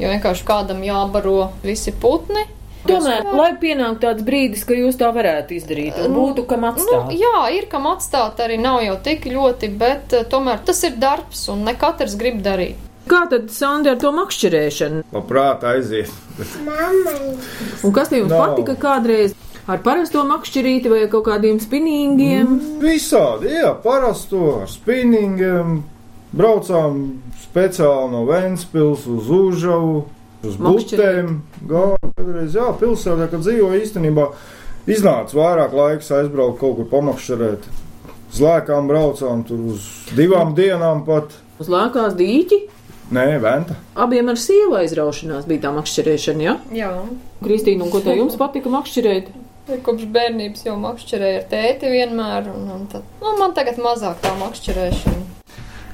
jo 0.00 0.10
vienkārši 0.14 0.46
kādam 0.48 0.82
jābaro 0.86 1.52
visi 1.64 1.92
putni. 1.92 2.46
Tomēr, 2.88 3.26
lai 3.36 3.50
pienāktu 3.60 4.00
tāds 4.06 4.24
brīdis, 4.24 4.62
ka 4.64 4.72
jūs 4.72 4.96
tā 5.00 5.10
varētu 5.12 5.52
izdarīt, 5.58 5.98
un 6.00 6.14
būtu 6.16 6.46
kam 6.48 6.64
nu, 6.64 6.70
atstāt. 6.70 7.10
Nu, 7.10 7.16
jā, 7.20 7.42
ir 7.58 7.66
kam 7.68 7.84
atstāt, 7.90 8.40
arī 8.40 8.56
nav 8.60 8.80
jau 8.86 8.94
tik 9.04 9.26
ļoti, 9.28 9.68
bet 9.80 10.14
uh, 10.16 10.24
tomēr 10.24 10.62
tas 10.64 10.80
ir 10.88 10.96
darbs, 11.00 11.44
un 11.52 11.66
ne 11.68 11.76
katrs 11.76 12.16
grib 12.20 12.40
darīt. 12.44 12.80
Kā 13.10 13.24
tad 13.28 13.50
Sandra 13.52 13.96
ar 13.96 14.00
to 14.00 14.12
makšķerēšanu? 14.16 15.04
Labprāt 15.12 15.64
aiziet. 15.68 16.12
Mammai. 16.64 17.36
Un 17.84 17.94
kas 17.96 18.12
jums 18.14 18.32
no. 18.32 18.40
patika 18.40 18.76
kādreiz? 18.80 19.36
Ar 19.70 19.80
parasto 19.84 20.22
makšķerīti 20.26 20.90
vai 20.90 21.04
kaut 21.10 21.26
kādiem 21.28 21.60
spinningiem? 21.62 22.46
Mm, 22.46 22.78
visādi, 22.82 23.52
jā, 23.58 23.74
parasto 23.84 24.60
ar 24.62 24.70
spinningiem. 24.70 25.80
Braucām 26.30 27.00
speciāli 27.50 28.14
no 28.14 28.24
Vēnspils 28.28 29.06
uz 29.10 29.30
Užavu, 29.34 30.00
uz 30.46 30.56
Butēm. 30.60 31.40
Kādreiz, 31.66 32.54
jā, 32.54 32.70
pilsētā, 32.80 33.28
kad 33.30 33.44
dzīvoju 33.44 33.82
īstenībā. 33.82 34.30
Iznāca 34.90 35.36
vairāk 35.36 35.74
laiks 35.76 36.10
aizbraukt 36.14 36.60
kaut 36.62 36.78
kur 36.78 36.88
pamakšķerēt. 36.90 37.66
Uz 38.30 38.38
lēkām 38.40 38.88
braucām 38.88 39.42
tur 39.46 39.72
uz 39.74 39.86
divām 40.16 40.54
dienām 40.56 41.02
pat. 41.06 41.34
Uz 41.60 41.68
lēkās 41.70 42.14
dīķi? 42.18 42.60
Nē, 43.10 43.26
venta. 43.42 43.74
Abiem 43.98 44.30
ar 44.30 44.38
sievu 44.38 44.76
aizraušanās 44.78 45.48
bija 45.50 45.64
tā 45.66 45.72
makšķerēšana, 45.74 46.44
ja? 46.46 46.54
Jā. 46.74 46.90
Kristīna, 47.42 47.82
un 47.84 47.90
ko 47.90 48.00
te 48.04 48.14
jums 48.14 48.38
patika 48.38 48.70
makšķerēt? 48.70 49.32
Kopš 49.86 50.06
bērnības 50.14 50.62
jau 50.66 50.76
makšķerēju 50.78 51.40
ar 51.42 51.48
tēti 51.50 51.90
vienmēr, 51.90 52.48
un, 52.54 52.70
un 52.74 52.86
tad, 52.90 53.04
nu, 53.22 53.34
man 53.38 53.54
tagad 53.58 53.82
mazāk 53.82 54.22
tā 54.22 54.32
makšķerēšana. 54.38 55.29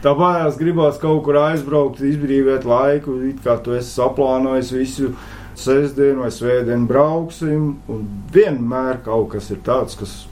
Tāpēc 0.06 0.58
gribās 0.60 1.00
kaut 1.02 1.24
kur 1.26 1.40
aizbraukt, 1.40 2.02
izbrīvot 2.06 2.66
laiku, 2.68 3.16
it 3.26 3.40
kā 3.42 3.56
tu 3.62 3.74
esi 3.74 3.90
saplānojis 3.96 4.70
visu 4.76 5.10
sestdienu 5.58 6.22
vai 6.22 6.30
svētdienu 6.30 6.86
brauksim, 6.86 7.72
un 7.90 8.06
vienmēr 8.34 9.02
kaut 9.06 9.32
kas 9.34 9.50
ir 9.50 9.64
tāds, 9.66 9.98
kas 9.98 10.22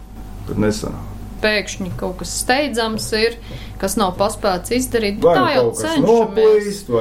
nesanāk 0.54 1.10
pēkšņi 1.44 1.92
kaut 2.00 2.18
kas 2.22 2.32
steidzams 2.40 3.06
ir, 3.18 3.36
kas 3.80 3.98
nav 4.00 4.14
paspēts 4.20 4.72
izdarīt. 4.78 5.20
Vai 5.24 5.36
tā 5.36 5.46
jau 5.56 5.64
cenšamies. 5.76 6.08
Noplīst, 6.08 6.92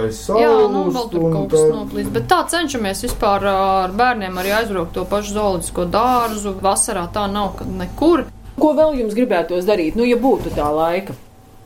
Jā, 0.43 0.53
nu 0.73 0.85
vēl 0.89 1.09
tur 1.13 1.27
kaut 1.29 1.53
kas 1.53 1.63
tā... 1.63 1.73
noplīst. 1.77 2.13
Bet 2.17 2.29
tā 2.31 2.39
cenšamies 2.53 3.05
vispār 3.07 3.47
ar 3.53 3.97
bērniem 3.97 4.39
arī 4.41 4.55
aizbraukt 4.59 4.95
to 4.97 5.05
pašu 5.09 5.37
zooloģisko 5.37 5.87
dārzu. 5.93 6.55
Vasarā 6.63 7.07
tā 7.15 7.27
nav 7.31 7.63
nekur. 7.79 8.27
Ko 8.59 8.73
vēl 8.77 8.99
jums 8.99 9.15
gribētos 9.17 9.65
darīt, 9.65 9.95
nu, 9.97 10.05
ja 10.05 10.19
būtu 10.19 10.51
tā 10.53 10.67
laika? 10.69 11.15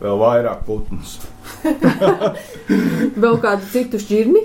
Vēl 0.02 0.20
vairāk 0.22 0.62
putnus. 0.68 1.18
vēl 3.24 3.40
kādu 3.42 3.72
citu 3.72 4.02
šķirni? 4.02 4.44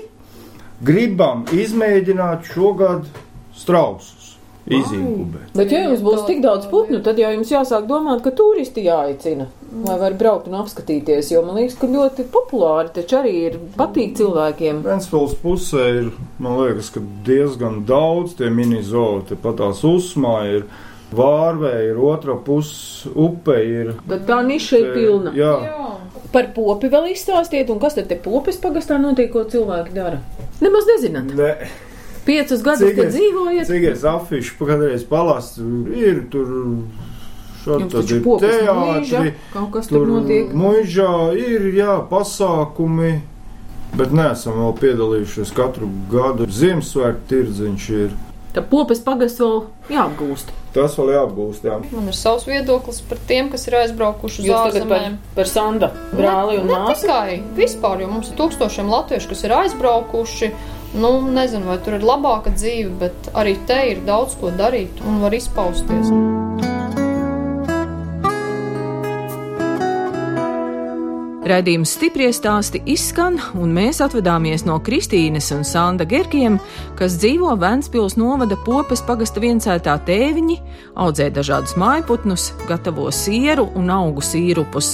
Gribam 0.83 1.45
izmēģināt 1.53 2.49
šogad 2.49 3.05
strausus 3.55 4.23
izinkubēt. 4.67 5.51
Bet, 5.57 5.71
ja 5.73 5.83
jums 5.83 6.03
būs 6.03 6.23
tik 6.27 6.39
daudz 6.43 6.67
putnu, 6.71 7.01
tad 7.03 7.19
jau 7.19 7.31
jums 7.33 7.51
jāsāk 7.51 7.87
domāt, 7.89 8.21
ka 8.23 8.31
turisti 8.35 8.85
jāicina. 8.85 9.49
Lai 9.83 9.97
var 9.99 10.15
braukt 10.17 10.47
un 10.47 10.55
apskatīties, 10.61 11.31
jo 11.33 11.41
man 11.45 11.57
liekas, 11.59 11.75
ka 11.81 11.89
ļoti 11.89 12.27
populāri 12.31 12.93
taču 12.95 13.19
arī 13.19 13.33
ir 13.49 13.59
patīk 13.77 14.15
cilvēkiem. 14.19 14.83
Ventspils 14.85 15.35
pusē 15.41 15.87
ir, 15.99 16.09
man 16.43 16.59
liekas, 16.61 16.93
ka 16.93 17.03
diezgan 17.27 17.81
daudz 17.89 18.37
tie 18.39 18.51
mini 18.53 18.83
zoo, 18.85 19.23
te 19.27 19.39
pat 19.39 19.59
tās 19.61 19.83
uzmā 19.87 20.37
ir. 20.53 20.67
Vārvē 21.13 21.73
ir 21.89 22.01
otra 22.01 22.35
puse, 22.45 23.09
upe 23.13 23.55
ir. 23.61 23.93
Tad 24.09 24.27
tā 24.29 24.41
niša 24.47 24.81
ir 24.81 24.91
pilna. 24.95 25.33
Jā. 25.37 25.53
jā. 25.67 26.19
Par 26.33 26.49
popi 26.55 26.89
vēl 26.89 27.11
izstāstiet, 27.13 27.69
un 27.69 27.81
kas 27.81 27.97
tad 27.99 28.09
te 28.09 28.17
popes 28.17 28.57
pagastā 28.61 28.97
notiek, 29.01 29.29
ko 29.33 29.43
cilvēki 29.49 29.93
dara? 29.93 30.21
Nemaz 30.63 30.87
nezināt. 30.89 31.33
Ne. 31.37 31.51
Piecus 32.23 32.63
gadus 32.63 32.95
tur 32.95 33.09
dzīvojat? 33.11 33.67
Cik 33.67 33.89
es 33.91 34.05
afišu 34.07 34.67
kādreiz 34.67 35.03
palastu, 35.07 35.65
ir 35.91 36.23
tur. 36.31 36.53
Šādi 37.63 37.87
tad 37.91 38.09
ir 38.11 38.25
teātri, 38.43 39.33
kaut 39.53 39.69
kas 39.75 39.87
tur 39.87 40.07
notiek. 40.07 40.49
Muižā 40.55 41.31
ir, 41.39 41.69
jā, 41.77 41.95
pasākumi, 42.09 43.13
bet 43.95 44.11
neesam 44.15 44.57
vēl 44.59 44.73
piedalījušies 44.81 45.53
katru 45.55 45.87
gadu. 46.11 46.47
Ziemassvētku 46.51 47.29
tirdziņš 47.31 47.89
ir. 48.01 48.15
Tā 48.53 48.61
popes 48.69 49.01
pagasts 49.01 49.41
vēl 49.41 49.63
jāapgūst. 49.93 50.51
Tas 50.73 50.95
vēl 50.97 51.11
jāapgūst, 51.13 51.65
jā. 51.65 51.79
Man 51.93 52.09
ir 52.09 52.17
savs 52.17 52.45
viedoklis 52.49 53.01
par 53.09 53.19
tiem, 53.29 53.49
kas 53.53 53.67
ir 53.69 53.77
aizbraukuši 53.81 54.43
uz 54.43 54.53
ārzemēm. 54.57 55.17
Par, 55.17 55.35
par 55.39 55.49
Sanda 55.49 55.89
brāli 56.13 56.59
un 56.61 56.69
māsu? 56.69 57.03
Tikai 57.03 57.41
vispār, 57.57 58.05
jo 58.05 58.13
mums 58.13 58.29
ir 58.29 58.39
tūkstošiem 58.41 58.89
latviešu, 58.93 59.33
kas 59.33 59.45
ir 59.45 59.57
aizbraukuši 59.63 60.53
Nu, 60.93 61.31
nezinu, 61.31 61.65
vai 61.65 61.79
tur 61.81 61.95
ir 61.97 62.05
labāka 62.05 62.53
dzīve, 62.53 62.91
bet 63.01 63.31
arī 63.33 63.55
te 63.65 63.79
ir 63.95 64.05
daudz 64.05 64.37
ko 64.37 64.53
darīt 64.53 65.01
un 65.01 65.23
var 65.25 65.33
izpausties. 65.33 66.13
Radījums 71.43 71.97
stipri 71.97 72.29
stāsti 72.31 72.79
izskan, 72.87 73.35
un 73.59 73.73
mēs 73.75 73.97
atvadāmies 74.05 74.61
no 74.63 74.77
Kristīnes 74.79 75.49
un 75.51 75.65
Sanda 75.67 76.05
Gerkiem, 76.07 76.55
kas 76.95 77.17
dzīvo 77.19 77.51
Vēncpils 77.59 78.15
novada 78.15 78.55
popes 78.63 79.01
pagasta 79.03 79.43
viencētā 79.43 79.97
tēviņi, 80.07 80.55
audzē 81.03 81.27
dažādus 81.35 81.75
mājputnus, 81.75 82.53
gatavo 82.69 83.09
sieru 83.11 83.67
un 83.75 83.91
augu 83.91 84.23
sīrupus. 84.23 84.93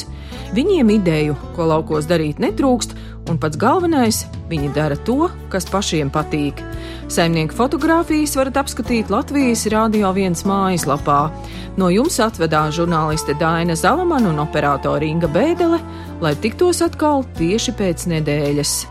Viņiem 0.57 0.89
ideju, 0.95 1.37
ko 1.53 1.69
laukos 1.69 2.09
darīt, 2.09 2.41
netrūkst, 2.41 2.97
un 3.29 3.37
pats 3.37 3.57
galvenais- 3.57 4.25
viņi 4.51 4.73
dara 4.73 4.95
to, 4.95 5.29
kas 5.49 5.65
pašiem 5.65 6.09
patīk. 6.11 6.59
Saimnieku 7.07 7.53
fotografijas 7.53 8.35
varat 8.35 8.53
apskatīt 8.53 9.09
Latvijas 9.09 9.65
Rādio 9.65 10.13
1 10.13 10.43
mājaslapā. 10.43 11.31
No 11.77 11.89
jums 11.89 12.19
atvedā 12.19 12.69
žurnāliste 12.71 13.37
Daina 13.39 13.73
Zalamana 13.73 14.29
un 14.29 14.37
operātore 14.37 15.03
Inga 15.03 15.27
Bēdele, 15.27 15.79
lai 16.21 16.35
tiktos 16.35 16.81
atkal 16.81 17.23
tieši 17.37 17.71
pēc 17.71 18.07
nedēļas. 18.07 18.85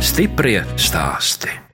Stiprie 0.00 0.64
stāsti! 0.76 1.69